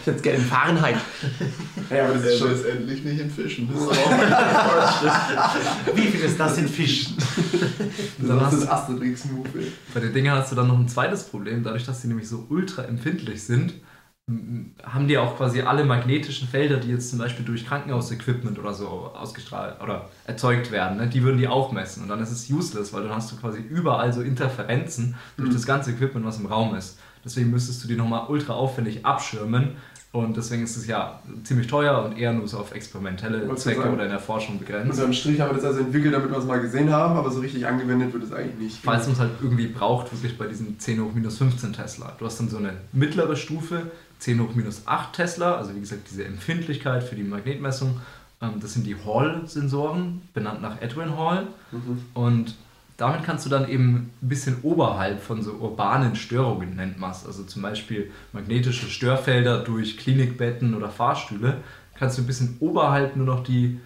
Ich 0.00 0.06
hätte 0.06 0.16
es 0.16 0.22
gerne 0.22 0.38
in 0.38 0.44
Fahrenheit. 0.44 0.96
Ja, 1.90 2.04
aber 2.06 2.14
das 2.14 2.24
ist 2.24 2.38
schon. 2.38 2.52
ist 2.52 2.64
endlich 2.64 3.04
nicht 3.04 3.20
in 3.20 3.30
Fischen. 3.30 3.68
Das 3.72 3.82
ist 3.82 3.88
auch 3.88 4.10
Wie 5.96 6.02
viel 6.06 6.20
ist 6.20 6.38
das 6.40 6.58
in 6.58 6.68
Fischen? 6.68 7.16
Dann 8.18 8.28
Das 8.28 8.40
hast 8.40 8.52
ist 8.54 8.60
du- 8.62 8.66
das 8.66 8.68
Asterix-Move. 8.74 9.48
Bei 9.94 10.00
den 10.00 10.12
Dingern 10.14 10.38
hast 10.38 10.52
du 10.52 10.56
dann 10.56 10.68
noch 10.68 10.78
ein 10.78 10.88
zweites 10.88 11.24
Problem. 11.24 11.62
Dadurch, 11.62 11.84
dass 11.84 12.00
die 12.02 12.08
nämlich 12.08 12.28
so 12.28 12.46
ultra 12.48 12.84
empfindlich 12.84 13.42
sind, 13.42 13.74
haben 14.84 15.08
die 15.08 15.16
auch 15.16 15.36
quasi 15.36 15.62
alle 15.62 15.84
magnetischen 15.84 16.48
Felder, 16.48 16.76
die 16.76 16.88
jetzt 16.90 17.08
zum 17.10 17.18
Beispiel 17.18 17.44
durch 17.46 17.66
Krankenhausequipment 17.66 18.58
oder 18.58 18.74
so 18.74 18.86
ausgestrahlt 19.18 19.80
oder 19.82 20.08
erzeugt 20.26 20.70
werden, 20.70 20.98
ne, 20.98 21.06
die 21.06 21.22
würden 21.22 21.38
die 21.38 21.48
auch 21.48 21.72
messen. 21.72 22.02
Und 22.02 22.08
dann 22.10 22.20
ist 22.20 22.30
es 22.30 22.50
useless, 22.50 22.92
weil 22.92 23.04
dann 23.04 23.14
hast 23.14 23.32
du 23.32 23.36
quasi 23.36 23.60
überall 23.60 24.12
so 24.12 24.20
Interferenzen 24.20 25.14
durch 25.38 25.48
Mhm. 25.48 25.54
das 25.54 25.64
ganze 25.66 25.92
Equipment, 25.92 26.26
was 26.26 26.38
im 26.38 26.46
Raum 26.46 26.74
ist. 26.74 26.98
Deswegen 27.24 27.50
müsstest 27.50 27.82
du 27.82 27.88
die 27.88 27.96
nochmal 27.96 28.26
ultra 28.28 28.52
aufwendig 28.52 29.04
abschirmen. 29.06 29.72
Und 30.10 30.38
deswegen 30.38 30.62
ist 30.64 30.74
es 30.76 30.86
ja 30.86 31.20
ziemlich 31.44 31.66
teuer 31.66 32.02
und 32.02 32.16
eher 32.16 32.32
nur 32.32 32.48
so 32.48 32.58
auf 32.58 32.72
experimentelle 32.74 33.46
Wolltest 33.46 33.66
du 33.66 33.70
Zwecke 33.70 33.82
sagen? 33.82 33.94
oder 33.94 34.04
in 34.04 34.10
der 34.10 34.18
Forschung 34.18 34.58
begrenzt. 34.58 34.92
Unterm 34.98 35.12
Strich 35.12 35.38
haben 35.38 35.50
wir 35.50 35.56
das 35.56 35.64
also 35.66 35.80
entwickelt, 35.80 36.14
damit 36.14 36.30
wir 36.30 36.38
es 36.38 36.46
mal 36.46 36.60
gesehen 36.60 36.90
haben, 36.90 37.14
aber 37.18 37.30
so 37.30 37.40
richtig 37.40 37.66
angewendet 37.66 38.14
wird 38.14 38.22
es 38.24 38.32
eigentlich 38.32 38.58
nicht. 38.58 38.78
Falls 38.82 39.04
man 39.04 39.12
es 39.12 39.20
halt 39.20 39.32
irgendwie 39.42 39.66
braucht, 39.66 40.10
wirklich 40.10 40.38
bei 40.38 40.46
diesen 40.46 40.78
10 40.78 41.02
hoch 41.04 41.12
minus 41.12 41.36
15 41.36 41.74
Tesla. 41.74 42.14
Du 42.18 42.24
hast 42.24 42.40
dann 42.40 42.48
so 42.48 42.56
eine 42.56 42.72
mittlere 42.92 43.36
Stufe, 43.36 43.82
10 44.18 44.40
hoch 44.40 44.54
minus 44.54 44.86
8 44.86 45.12
Tesla, 45.12 45.56
also 45.56 45.74
wie 45.74 45.80
gesagt 45.80 46.10
diese 46.10 46.24
Empfindlichkeit 46.24 47.04
für 47.04 47.14
die 47.14 47.22
Magnetmessung. 47.22 48.00
Ähm, 48.40 48.60
Das 48.60 48.74
sind 48.74 48.86
die 48.86 48.96
Hall-Sensoren, 48.96 50.22
benannt 50.34 50.62
nach 50.62 50.80
Edwin 50.80 51.16
Hall. 51.16 51.46
Mhm. 51.72 52.04
Und 52.14 52.54
damit 52.96 53.22
kannst 53.22 53.46
du 53.46 53.50
dann 53.50 53.68
eben 53.68 54.10
ein 54.20 54.28
bisschen 54.28 54.56
oberhalb 54.62 55.22
von 55.22 55.42
so 55.42 55.52
urbanen 55.52 56.16
Störungen, 56.16 56.74
nennt 56.74 56.98
man 56.98 57.12
es, 57.12 57.24
also 57.24 57.44
zum 57.44 57.62
Beispiel 57.62 58.10
magnetische 58.32 58.86
Störfelder 58.86 59.62
durch 59.62 59.98
Klinikbetten 59.98 60.74
oder 60.74 60.90
Fahrstühle, 60.90 61.58
kannst 61.94 62.18
du 62.18 62.22
ein 62.22 62.26
bisschen 62.26 62.56
oberhalb 62.58 63.14
nur 63.14 63.26
noch 63.26 63.44
die, 63.44 63.78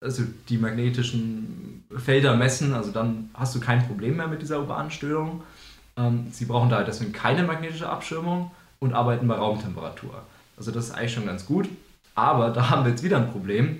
also 0.00 0.24
die 0.48 0.58
magnetischen 0.58 1.84
Felder 1.96 2.36
messen, 2.36 2.74
also 2.74 2.90
dann 2.90 3.30
hast 3.34 3.54
du 3.54 3.60
kein 3.60 3.86
Problem 3.86 4.16
mehr 4.16 4.26
mit 4.26 4.42
dieser 4.42 4.58
urbanen 4.58 4.90
Störung. 4.90 5.44
Ähm, 5.96 6.26
sie 6.32 6.46
brauchen 6.46 6.68
da 6.68 6.82
deswegen 6.82 7.12
keine 7.12 7.44
magnetische 7.44 7.88
Abschirmung 7.88 8.50
und 8.78 8.92
arbeiten 8.92 9.26
bei 9.28 9.34
Raumtemperatur. 9.34 10.22
Also 10.56 10.70
das 10.70 10.86
ist 10.86 10.90
eigentlich 10.92 11.12
schon 11.12 11.26
ganz 11.26 11.46
gut, 11.46 11.68
aber 12.14 12.50
da 12.50 12.70
haben 12.70 12.84
wir 12.84 12.90
jetzt 12.90 13.02
wieder 13.02 13.18
ein 13.18 13.30
Problem. 13.30 13.78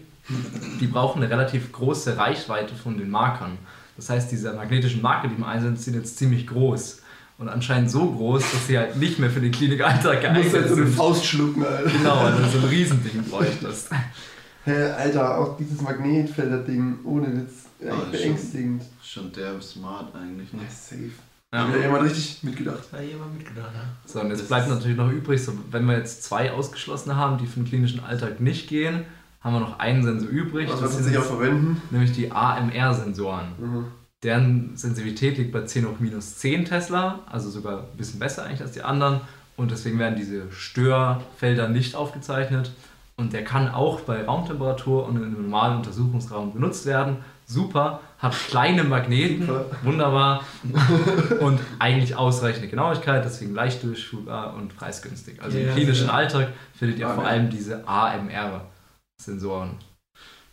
Die 0.80 0.86
brauchen 0.86 1.22
eine 1.22 1.30
relativ 1.30 1.70
große 1.72 2.16
Reichweite 2.16 2.74
von 2.74 2.98
den 2.98 3.10
Markern. 3.10 3.58
Das 3.96 4.10
heißt, 4.10 4.30
diese 4.30 4.52
magnetischen 4.52 5.00
Marker, 5.00 5.28
die 5.28 5.36
im 5.36 5.44
Einsatz 5.44 5.84
sind, 5.84 5.94
jetzt 5.94 6.18
ziemlich 6.18 6.46
groß. 6.46 7.02
Und 7.38 7.48
anscheinend 7.48 7.90
so 7.90 8.10
groß, 8.10 8.42
dass 8.50 8.66
sie 8.66 8.78
halt 8.78 8.96
nicht 8.96 9.18
mehr 9.18 9.30
für 9.30 9.40
den 9.40 9.52
Klinikalltag 9.52 10.22
Du 10.22 10.28
musst 10.32 10.52
geeignet 10.52 10.54
jetzt 10.54 10.68
so 10.68 10.74
eine 10.74 10.86
sind. 10.86 10.94
Faust 10.96 11.24
schlucken, 11.24 11.64
Alter. 11.64 11.90
Genau, 11.90 12.16
also 12.16 12.44
so 12.48 12.58
ein 12.58 12.64
Riesending 12.64 13.22
bräuchtest. 13.24 13.90
Hä, 14.64 14.82
Alter, 14.90 15.38
auch 15.38 15.56
dieses 15.56 15.80
Magnetfelder-Ding, 15.80 16.98
ohne 17.04 17.36
Witz, 17.36 17.66
echt 17.80 18.10
beängstigend. 18.10 18.82
schon 19.02 19.30
der 19.32 19.60
smart 19.60 20.14
eigentlich. 20.14 20.52
Ne? 20.52 20.62
Ja, 20.62 20.68
safe. 20.70 21.12
Ja. 21.54 21.68
Hat 21.68 21.80
jemand 21.80 22.04
richtig 22.04 22.42
mitgedacht? 22.42 22.84
Da 22.90 22.98
hat 22.98 23.04
jemand 23.04 23.34
mitgedacht, 23.34 23.72
ne? 23.72 23.80
So, 24.04 24.20
und 24.20 24.28
jetzt 24.30 24.40
Das 24.40 24.48
bleibt 24.48 24.68
natürlich 24.68 24.96
noch 24.96 25.10
übrig, 25.10 25.42
so, 25.42 25.52
wenn 25.70 25.86
wir 25.86 25.96
jetzt 25.96 26.22
zwei 26.24 26.52
ausgeschlossene 26.52 27.16
haben, 27.16 27.38
die 27.38 27.46
für 27.46 27.60
den 27.60 27.66
klinischen 27.66 28.00
Alltag 28.00 28.40
nicht 28.40 28.68
gehen, 28.68 29.04
haben 29.40 29.54
wir 29.54 29.60
noch 29.60 29.78
einen 29.78 30.02
Sensor 30.02 30.28
übrig. 30.28 30.68
Was 30.68 30.80
das 30.80 30.96
wird 30.96 31.04
sich 31.04 31.18
auch 31.18 31.24
verwenden? 31.24 31.80
nämlich 31.90 32.12
die 32.12 32.32
AMR-Sensoren. 32.32 33.46
Mhm. 33.58 33.84
Deren 34.22 34.76
Sensibilität 34.76 35.38
liegt 35.38 35.52
bei 35.52 35.62
10 35.62 35.86
hoch 35.86 36.00
minus 36.00 36.38
10 36.38 36.64
Tesla, 36.64 37.20
also 37.26 37.48
sogar 37.48 37.80
ein 37.80 37.96
bisschen 37.96 38.18
besser 38.18 38.44
eigentlich 38.44 38.62
als 38.62 38.72
die 38.72 38.82
anderen. 38.82 39.20
Und 39.56 39.70
deswegen 39.70 39.98
werden 39.98 40.16
diese 40.16 40.50
Störfelder 40.50 41.68
nicht 41.68 41.94
aufgezeichnet. 41.94 42.72
Und 43.16 43.32
der 43.32 43.44
kann 43.44 43.68
auch 43.68 44.00
bei 44.00 44.24
Raumtemperatur 44.24 45.06
und 45.06 45.16
in 45.16 45.24
einem 45.24 45.42
normalen 45.42 45.78
Untersuchungsraum 45.78 46.52
benutzt 46.52 46.84
werden. 46.86 47.18
Super, 47.48 48.00
hat 48.18 48.34
kleine 48.48 48.82
Magneten, 48.82 49.46
Super. 49.46 49.66
wunderbar 49.84 50.42
und 51.40 51.60
eigentlich 51.78 52.16
ausreichende 52.16 52.66
Genauigkeit, 52.66 53.24
deswegen 53.24 53.54
leicht 53.54 53.82
durchführbar 53.84 54.54
und 54.54 54.76
preisgünstig. 54.76 55.40
Also 55.40 55.56
Ja, 55.56 55.68
im 55.68 55.74
klinischen 55.74 56.08
ja. 56.08 56.12
Alltag 56.14 56.48
findet 56.76 56.98
ihr 56.98 57.06
vor 57.06 57.18
AMR. 57.18 57.26
allem 57.28 57.50
diese 57.50 57.86
AMR-Sensoren. 57.86 59.70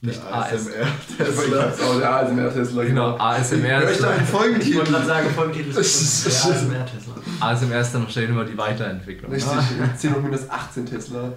Nicht 0.01 0.21
Der. 0.21 0.35
ASMR 0.35 0.85
Ich 1.09 1.15
Tesla. 1.17 1.71
der 1.97 2.13
ASMR-Tesla. 2.15 2.83
Genau, 2.83 3.17
ASMR. 3.17 3.79
Hör 3.79 3.83
ich 3.85 3.89
ist- 3.91 4.03
da 4.03 4.09
einen 4.09 4.23
Ich 4.23 4.33
wollte 4.33 4.49
Folgentitel? 4.59 4.83
gerade 4.91 5.05
sagen, 5.05 5.29
Folgentitel 5.29 5.77
ist 5.79 6.25
der 6.45 6.51
ASMR 6.55 6.85
Tesla. 6.85 7.13
ASMR 7.39 7.79
ist 7.79 7.91
dann 7.95 8.03
wahrscheinlich 8.03 8.31
immer 8.31 8.45
die 8.45 8.57
Weiterentwicklung. 8.57 9.31
Richtig, 9.31 9.51
10 9.97 10.13
hoch 10.15 10.21
minus 10.21 10.49
18 10.49 10.85
Tesla. 10.85 11.31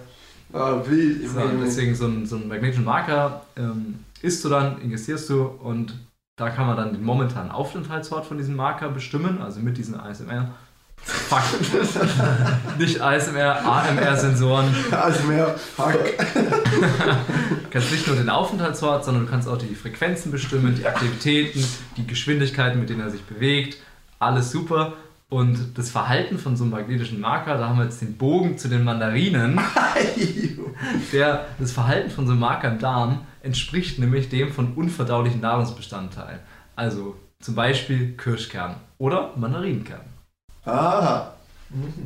Ah, 0.52 0.80
wild. 0.84 1.28
So, 1.30 1.40
deswegen 1.64 1.94
so 1.94 2.06
ein, 2.06 2.26
so 2.26 2.36
einen 2.36 2.48
magnetischen 2.48 2.84
Marker 2.84 3.42
ähm, 3.56 4.00
isst 4.26 4.44
du 4.44 4.48
dann, 4.48 4.80
ingestierst 4.82 5.30
du 5.30 5.44
und 5.44 5.94
da 6.36 6.50
kann 6.50 6.66
man 6.66 6.76
dann 6.76 6.92
den 6.92 7.02
momentanen 7.02 7.50
Aufenthaltsort 7.50 8.26
von 8.26 8.36
diesem 8.36 8.56
Marker 8.56 8.90
bestimmen, 8.90 9.40
also 9.40 9.60
mit 9.60 9.78
diesen 9.78 9.98
ASMR. 9.98 10.50
Fuck. 10.96 11.42
nicht 12.78 13.00
ASMR, 13.00 13.64
AMR-Sensoren. 13.64 14.74
ASMR, 14.90 15.54
fuck. 15.56 15.92
Du 15.94 17.70
kannst 17.70 17.92
nicht 17.92 18.06
nur 18.06 18.16
den 18.16 18.28
Aufenthaltsort, 18.28 19.04
sondern 19.04 19.26
du 19.26 19.30
kannst 19.30 19.48
auch 19.48 19.58
die 19.58 19.74
Frequenzen 19.74 20.32
bestimmen, 20.32 20.74
die 20.74 20.86
Aktivitäten, 20.86 21.64
die 21.96 22.06
Geschwindigkeiten, 22.06 22.80
mit 22.80 22.90
denen 22.90 23.00
er 23.00 23.10
sich 23.10 23.22
bewegt. 23.22 23.78
Alles 24.18 24.50
super. 24.50 24.94
Und 25.28 25.76
das 25.76 25.90
Verhalten 25.90 26.38
von 26.38 26.56
so 26.56 26.64
einem 26.64 26.72
magnetischen 26.72 27.20
Marker, 27.20 27.58
da 27.58 27.68
haben 27.68 27.78
wir 27.78 27.84
jetzt 27.84 28.00
den 28.00 28.16
Bogen 28.16 28.58
zu 28.58 28.68
den 28.68 28.84
Mandarinen. 28.84 29.60
Der, 31.12 31.46
das 31.58 31.72
Verhalten 31.72 32.10
von 32.10 32.26
so 32.26 32.32
einem 32.32 32.40
Marker 32.40 32.68
im 32.68 32.78
Darm 32.78 33.20
entspricht 33.46 33.98
nämlich 33.98 34.28
dem 34.28 34.52
von 34.52 34.74
unverdaulichen 34.74 35.40
Nahrungsbestandteilen. 35.40 36.40
Also 36.74 37.16
zum 37.40 37.54
Beispiel 37.54 38.16
Kirschkern 38.16 38.76
oder 38.98 39.32
Mandarinenkern. 39.36 40.00
Aha. 40.64 41.32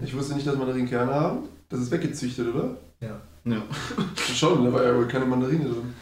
Ich 0.05 0.16
wusste 0.16 0.35
nicht, 0.35 0.46
dass 0.46 0.57
Mandarinenkerne 0.57 1.12
haben. 1.12 1.38
Das 1.68 1.81
ist 1.81 1.90
weggezüchtet, 1.90 2.55
oder? 2.55 2.76
Ja. 3.00 3.20
Schon, 4.35 4.64
da 4.64 4.72
war 4.72 4.85
ja 4.85 4.94
wohl 4.94 5.09
keine 5.09 5.24
Mandarine 5.24 5.64
drin. 5.64 5.94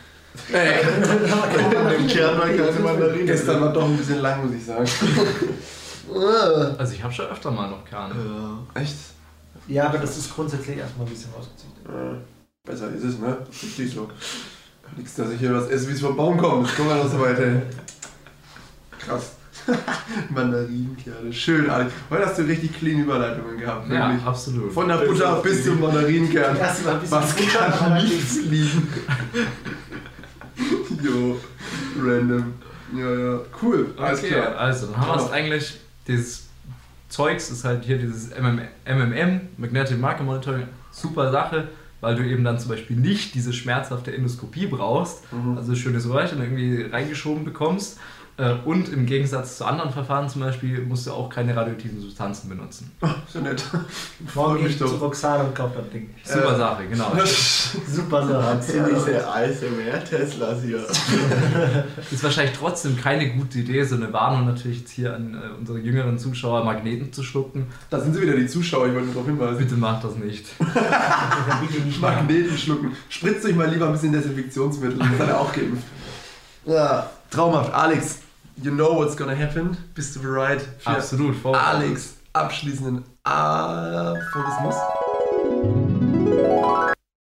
Ey, 0.53 0.83
Kern 2.09 2.39
war 2.39 2.49
keine 2.49 2.81
Mandarine. 2.81 3.25
gestern 3.25 3.61
war 3.61 3.73
doch 3.73 3.85
ein 3.85 3.97
bisschen 3.97 4.21
lang, 4.21 4.45
muss 4.45 4.55
ich 4.55 4.65
sagen. 4.65 4.87
Also 6.79 6.95
ich 6.95 7.03
habe 7.03 7.13
schon 7.13 7.27
öfter 7.27 7.51
mal 7.51 7.69
noch 7.69 7.85
Kerne. 7.85 8.15
Ja. 8.15 8.81
Echt? 8.81 8.97
Ja, 9.67 9.89
aber 9.89 9.99
das 9.99 10.17
ist 10.17 10.35
grundsätzlich 10.35 10.79
erstmal 10.79 11.07
ein 11.07 11.13
bisschen 11.13 11.31
ausgezüchtet. 11.39 11.85
Äh, 11.87 12.17
Besser 12.67 12.91
ist 12.91 13.05
es, 13.05 13.19
ne? 13.19 13.37
Richtig 13.51 13.93
so. 13.93 14.09
Nichts, 14.97 15.15
dass 15.15 15.31
ich 15.31 15.39
hier 15.39 15.55
was 15.55 15.69
esse, 15.69 15.89
wie 15.89 15.93
es 15.93 16.01
vom 16.01 16.17
Baum 16.17 16.37
kommt. 16.37 16.67
Das 16.67 16.77
kommt 16.77 16.91
ja 16.91 16.97
noch 16.97 17.09
so 17.11 17.21
weit, 17.21 17.39
ey. 17.39 17.63
Krass. 18.99 19.33
Mandarinenkerne. 20.31 21.33
Schön, 21.33 21.69
Alex. 21.69 21.93
Heute 22.11 22.27
hast 22.27 22.39
du 22.39 22.43
richtig 22.43 22.79
clean 22.79 23.01
Überleitungen 23.01 23.59
gehabt, 23.59 23.89
Ja, 23.91 24.09
wirklich. 24.09 24.27
absolut. 24.27 24.73
Von 24.73 24.89
der 24.89 24.97
Butter 24.97 25.41
bis 25.43 25.65
zum 25.65 25.81
Mandarinenkern. 25.81 26.57
Mal 26.57 27.01
Was 27.11 27.37
kann 27.37 27.73
dann 27.79 28.03
nicht 28.03 28.23
fliegen? 28.23 28.89
jo, 31.03 31.39
random. 32.03 32.55
Ja, 32.97 33.11
ja. 33.15 33.41
Cool, 33.63 33.93
alles 33.99 34.21
okay, 34.21 34.29
klar. 34.31 34.57
also 34.57 34.87
dann 34.87 34.97
haben 34.97 35.09
wir 35.09 35.15
jetzt 35.17 35.27
Ja. 35.29 35.33
eigentlich 35.35 35.81
dieses 36.07 36.47
Zeugs, 37.11 37.51
ist 37.51 37.65
halt 37.65 37.85
hier 37.85 37.99
dieses 37.99 38.31
MM, 38.31 38.61
MMM, 38.87 39.41
Magnetic 39.59 39.99
Marker 40.01 40.25
Monitoring, 40.25 40.67
super 40.91 41.31
Sache, 41.31 41.69
weil 42.01 42.15
du 42.15 42.23
eben 42.25 42.45
dann 42.45 42.59
zum 42.59 42.71
Beispiel 42.71 42.97
nicht 42.97 43.35
diese 43.35 43.53
schmerzhafte 43.53 44.15
Endoskopie 44.15 44.67
brauchst, 44.67 45.23
Mhm. 45.33 45.57
also 45.59 45.75
schönes 45.75 46.09
Röhrchen 46.09 46.39
irgendwie 46.41 46.83
reingeschoben 46.83 47.45
bekommst. 47.45 47.99
Äh, 48.39 48.55
Und 48.65 48.89
im 48.91 49.05
Gegensatz 49.05 49.59
zu 49.59 49.65
anderen 49.65 49.91
Verfahren 49.93 50.29
zum 50.29 50.43
Beispiel 50.43 50.81
musst 50.83 51.07
du 51.09 51.13
auch 51.13 51.29
keine 51.29 51.57
radioaktiven 51.57 52.01
Substanzen 52.01 52.49
benutzen. 52.49 52.93
Oh, 53.03 53.09
so 53.27 53.41
nett. 53.41 53.65
Morgen 54.33 54.55
gehe 54.59 54.63
mich 54.65 54.73
ich 54.75 54.79
zu. 54.79 54.85
Roxane 54.87 55.43
und 55.43 55.55
kaufe 55.57 55.79
das 55.81 55.91
Ding. 55.91 56.11
Super 56.25 56.55
Äh, 56.55 56.57
Sache, 56.59 56.87
genau. 56.89 57.13
Super 57.89 58.27
Sache. 58.29 58.61
Diese 58.95 59.29
ASMR-Teslas 59.29 60.63
hier? 60.63 60.79
Ist 62.13 62.23
wahrscheinlich 62.23 62.57
trotzdem 62.57 62.97
keine 62.97 63.29
gute 63.35 63.59
Idee, 63.59 63.83
so 63.83 63.97
eine 63.97 64.13
Warnung 64.13 64.47
natürlich 64.47 64.81
jetzt 64.81 64.93
hier 64.93 65.17
an 65.17 65.35
äh, 65.35 65.59
unsere 65.59 65.79
jüngeren 65.81 66.17
Zuschauer, 66.17 66.63
Magneten 66.65 67.13
zu 67.13 67.25
schlucken. 67.25 67.67
Da 67.91 67.99
sind 67.99 68.15
sie 68.15 68.23
wieder, 68.23 68.37
die 68.37 68.47
Zuschauer, 68.47 68.87
ich 68.87 68.93
wollte 68.95 69.07
nur 69.07 69.15
darauf 69.15 69.27
hinweisen. 69.29 69.59
Bitte 69.59 69.75
macht 69.75 70.05
das 70.05 70.15
nicht. 70.15 70.47
Magneten 72.01 72.57
schlucken. 72.57 72.93
Spritzt 73.09 73.45
euch 73.47 73.55
mal 73.57 73.69
lieber 73.69 73.87
ein 73.87 73.93
bisschen 73.93 74.13
Desinfektionsmittel, 74.13 74.99
das 74.99 75.19
hat 75.19 75.29
er 75.29 75.41
auch 75.41 75.53
geimpft. 75.53 75.85
Ja, 76.65 77.11
traumhaft. 77.31 77.73
Alex, 77.73 78.19
you 78.63 78.71
know 78.71 78.97
what's 78.97 79.17
gonna 79.17 79.37
happen? 79.37 79.77
Bist 79.95 80.17
du 80.17 80.21
bereit 80.23 80.63
für 80.79 80.91
Absolut, 80.91 81.37
voll. 81.37 81.55
Alex 81.55 82.15
abschließenden 82.33 83.05
Aphorismus? 83.25 84.75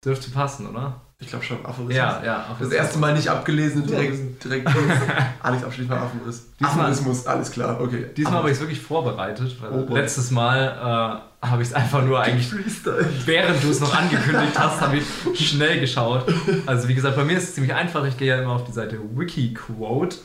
Dürfte 0.05 0.31
passen, 0.31 0.67
oder? 0.67 1.01
Ich 1.21 1.29
glaube 1.29 1.45
schon, 1.45 1.59
Aphorismus. 1.65 1.95
Ja, 1.95 2.21
ja. 2.25 2.45
Das 2.59 2.73
erste 2.73 2.99
Mal 2.99 3.15
nicht 3.15 3.29
abgelesen, 3.29 3.87
direkt, 3.87 4.43
direkt 4.43 4.69
Alex 5.43 5.63
Abschnitt 5.63 5.89
war 5.89 6.03
Aphorismus. 6.03 6.43
Diesmal- 6.59 6.81
Aphorismus, 6.81 7.27
alles 7.29 7.51
klar, 7.53 7.81
okay. 7.81 8.07
Diesmal 8.17 8.35
habe 8.39 8.49
ich 8.51 8.55
es 8.57 8.61
wirklich 8.61 8.81
vorbereitet, 8.81 9.57
weil 9.61 9.71
Oh 9.71 9.95
letztes 9.95 10.33
Mal 10.33 11.23
äh, 11.43 11.47
habe 11.47 11.63
ich 11.63 11.69
es 11.69 11.75
einfach 11.75 12.03
nur 12.03 12.21
eigentlich, 12.21 12.49
Freestyle. 12.49 13.09
während 13.27 13.63
du 13.63 13.71
es 13.71 13.79
noch 13.79 13.97
angekündigt 13.97 14.59
hast, 14.59 14.81
habe 14.81 14.97
ich 14.97 15.49
schnell 15.49 15.79
geschaut. 15.79 16.25
Also 16.67 16.89
wie 16.89 16.95
gesagt, 16.95 17.15
bei 17.15 17.25
mir 17.25 17.37
ist 17.37 17.45
es 17.45 17.55
ziemlich 17.55 17.73
einfach. 17.73 18.05
Ich 18.05 18.17
gehe 18.17 18.29
ja 18.35 18.43
immer 18.43 18.55
auf 18.55 18.65
die 18.65 18.73
Seite 18.73 18.99
Wikiquote 19.15 20.17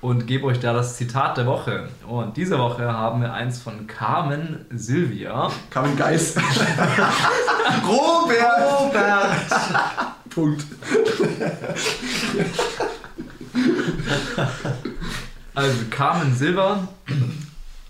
und 0.00 0.26
gebe 0.26 0.46
euch 0.46 0.60
da 0.60 0.72
das 0.72 0.96
Zitat 0.96 1.36
der 1.36 1.46
Woche. 1.46 1.88
Und 2.06 2.36
diese 2.36 2.58
Woche 2.58 2.92
haben 2.92 3.22
wir 3.22 3.32
eins 3.32 3.60
von 3.60 3.86
Carmen 3.86 4.66
Sylvia. 4.70 5.50
Carmen 5.70 5.96
Geis. 5.96 6.36
Robert! 7.86 8.80
Robert! 8.80 9.30
Punkt. 10.30 10.64
Also 15.54 15.76
Carmen 15.90 16.34
Silver 16.34 16.88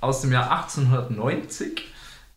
aus 0.01 0.21
dem 0.21 0.33
Jahr 0.33 0.53
1890 0.53 1.83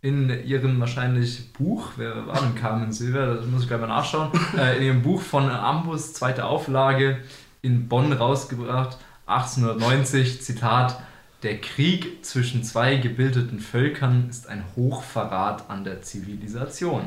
in 0.02 0.30
ihrem 0.46 0.80
wahrscheinlich 0.80 1.54
Buch, 1.54 1.92
wer 1.98 2.26
war 2.26 2.42
denn 2.42 2.56
Carmen 2.56 2.92
Silver, 2.92 3.36
das 3.36 3.46
muss 3.46 3.64
ich 3.64 3.68
gleich 3.68 3.82
mal 3.82 3.88
nachschauen, 3.88 4.32
äh, 4.58 4.78
in 4.78 4.84
ihrem 4.84 5.02
Buch 5.02 5.22
von 5.22 5.50
Ambus, 5.50 6.14
zweite 6.14 6.46
Auflage, 6.46 7.20
in 7.62 7.90
Bonn 7.90 8.14
rausgebracht, 8.14 8.98
1890, 9.30 10.42
Zitat, 10.42 11.00
der 11.44 11.62
Krieg 11.62 12.26
zwischen 12.26 12.64
zwei 12.64 12.96
gebildeten 12.98 13.60
Völkern 13.60 14.28
ist 14.30 14.50
ein 14.50 14.64
Hochverrat 14.76 15.70
an 15.70 15.84
der 15.84 16.02
Zivilisation. 16.02 17.04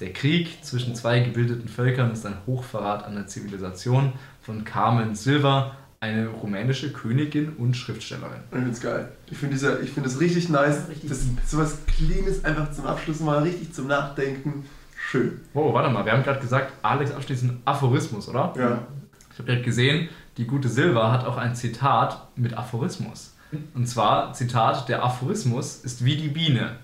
Der 0.00 0.12
Krieg 0.12 0.64
zwischen 0.64 0.96
zwei 0.96 1.20
gebildeten 1.20 1.68
Völkern 1.68 2.10
ist 2.10 2.26
ein 2.26 2.36
Hochverrat 2.46 3.04
an 3.04 3.14
der 3.14 3.28
Zivilisation 3.28 4.12
von 4.42 4.64
Carmen 4.64 5.14
Silva, 5.14 5.76
eine 6.00 6.26
rumänische 6.26 6.92
Königin 6.92 7.54
und 7.56 7.74
Schriftstellerin. 7.74 8.40
Ich 8.50 8.58
find's 8.58 8.80
geil. 8.80 9.08
Ich 9.30 9.38
finde 9.38 9.56
finde 9.56 10.08
es 10.08 10.20
richtig 10.20 10.48
nice. 10.48 10.88
Richtig 10.88 11.08
das 11.08 11.20
deep. 11.20 11.38
sowas 11.46 11.78
Cleanes 11.86 12.44
einfach 12.44 12.72
zum 12.72 12.86
Abschluss 12.86 13.20
mal 13.20 13.42
richtig 13.42 13.72
zum 13.72 13.86
Nachdenken. 13.86 14.64
Schön. 15.10 15.40
Oh, 15.54 15.72
warte 15.72 15.90
mal, 15.90 16.04
wir 16.04 16.12
haben 16.12 16.24
gerade 16.24 16.40
gesagt, 16.40 16.72
Alex 16.82 17.12
abschließend 17.12 17.60
Aphorismus, 17.64 18.28
oder? 18.28 18.52
Ja. 18.58 18.86
Ich 19.32 19.38
habe 19.38 19.50
gerade 19.50 19.62
gesehen, 19.62 20.08
die 20.36 20.46
gute 20.46 20.68
Silva 20.68 21.12
hat 21.12 21.24
auch 21.24 21.36
ein 21.36 21.54
Zitat 21.54 22.28
mit 22.36 22.56
Aphorismus. 22.56 23.34
Und 23.74 23.86
zwar, 23.86 24.32
Zitat, 24.32 24.88
der 24.88 25.04
Aphorismus 25.04 25.76
ist 25.76 26.04
wie 26.04 26.16
die 26.16 26.28
Biene. 26.28 26.76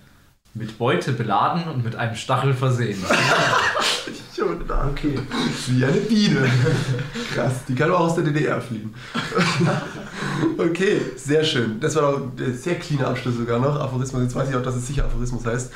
Mit 0.53 0.79
Beute 0.79 1.13
beladen 1.13 1.65
und 1.73 1.85
mit 1.85 1.95
einem 1.95 2.17
Stachel 2.17 2.55
versehen. 2.55 3.03
Schon 4.37 4.67
da. 4.67 4.89
Okay. 4.89 5.19
Wie 5.69 5.85
eine 5.85 5.99
Biene. 5.99 6.49
Krass, 7.35 7.65
die 7.69 7.75
kann 7.75 7.91
auch 7.91 8.01
aus 8.01 8.15
der 8.17 8.25
DDR 8.25 8.61
fliegen. 8.61 8.95
okay, 10.59 11.01
sehr 11.17 11.45
schön. 11.45 11.79
Das 11.79 11.95
war 11.97 12.03
doch 12.03 12.21
ein 12.39 12.57
sehr 12.57 12.77
cleaner 12.77 13.09
Abschluss 13.09 13.37
sogar 13.37 13.59
noch. 13.59 13.79
Aphorismus, 13.79 14.23
jetzt 14.23 14.35
weiß 14.35 14.49
ich 14.49 14.57
auch, 14.57 14.63
dass 14.63 14.77
es 14.77 14.87
sicher 14.87 15.05
Aphorismus 15.05 15.45
heißt. 15.45 15.73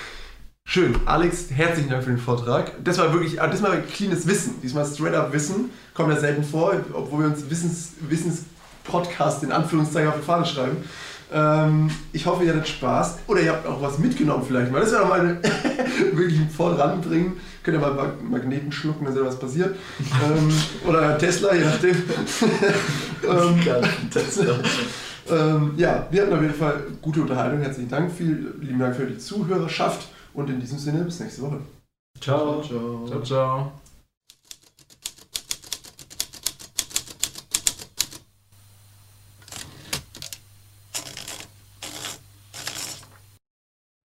Schön. 0.67 0.97
Alex, 1.05 1.51
herzlichen 1.51 1.91
Dank 1.91 2.03
für 2.05 2.11
den 2.11 2.19
Vortrag. 2.19 2.73
Das 2.83 2.97
war 2.99 3.13
wirklich, 3.13 3.41
ah, 3.41 3.47
diesmal 3.49 3.83
cleanes 3.83 4.27
Wissen. 4.27 4.55
Diesmal 4.63 4.87
straight 4.87 5.15
up 5.15 5.33
Wissen. 5.33 5.71
Kommt 5.93 6.13
ja 6.13 6.19
selten 6.19 6.43
vor, 6.43 6.73
obwohl 6.95 7.21
wir 7.21 7.27
uns 7.27 7.49
Wissens, 7.51 7.93
Wissens-Podcast 8.01 9.43
in 9.45 9.53
Anführungszeichen 9.53 10.09
auf 10.09 10.17
die 10.17 10.23
Fahne 10.25 10.47
schreiben. 10.47 10.79
Ähm, 11.33 11.91
ich 12.13 12.25
hoffe, 12.27 12.45
ihr 12.45 12.53
hattet 12.55 12.67
Spaß. 12.67 13.19
Oder 13.27 13.43
ihr 13.43 13.53
habt 13.53 13.67
auch 13.67 13.81
was 13.83 13.99
mitgenommen 13.99 14.43
vielleicht 14.47 14.73
mal. 14.73 14.81
Das 14.81 14.91
wäre 14.91 15.03
doch 15.03 15.09
mal 15.11 15.21
eine, 15.21 15.39
wirklich 16.15 16.41
voll 16.57 16.73
ranbringen. 16.75 17.35
Könnt 17.63 17.77
ihr 17.77 17.81
mal 17.81 17.93
Mag- 17.95 18.23
Magneten 18.29 18.73
schlucken, 18.73 19.05
dann 19.05 19.13
seht 19.15 19.23
ihr, 19.23 19.27
was 19.27 19.39
passiert. 19.39 19.77
ähm, 20.27 20.49
oder 20.89 21.19
Tesla, 21.19 21.55
je 21.55 21.65
nachdem. 21.67 21.95
ähm, 23.29 23.61
ähm, 25.31 25.73
ja, 25.77 26.07
wir 26.11 26.23
hatten 26.23 26.33
auf 26.33 26.41
jeden 26.43 26.55
Fall 26.55 26.83
gute 27.03 27.21
Unterhaltung. 27.21 27.61
Herzlichen 27.61 27.91
Dank. 27.91 28.11
Vielen 28.17 28.61
lieben 28.63 28.79
Dank 28.79 28.97
für 28.97 29.05
die 29.07 29.19
Zuhörerschaft. 29.19 30.09
Und 30.35 30.51
in 30.51 30.61
diesem 30.61 30.79
Sinne, 30.79 31.05
bis 31.05 31.21
nächste 31.21 31.43
Woche. 31.43 31.61
Ciao. 32.21 32.63
Ciao. 32.63 33.07
Ciao, 33.07 33.23
ciao. 33.23 33.73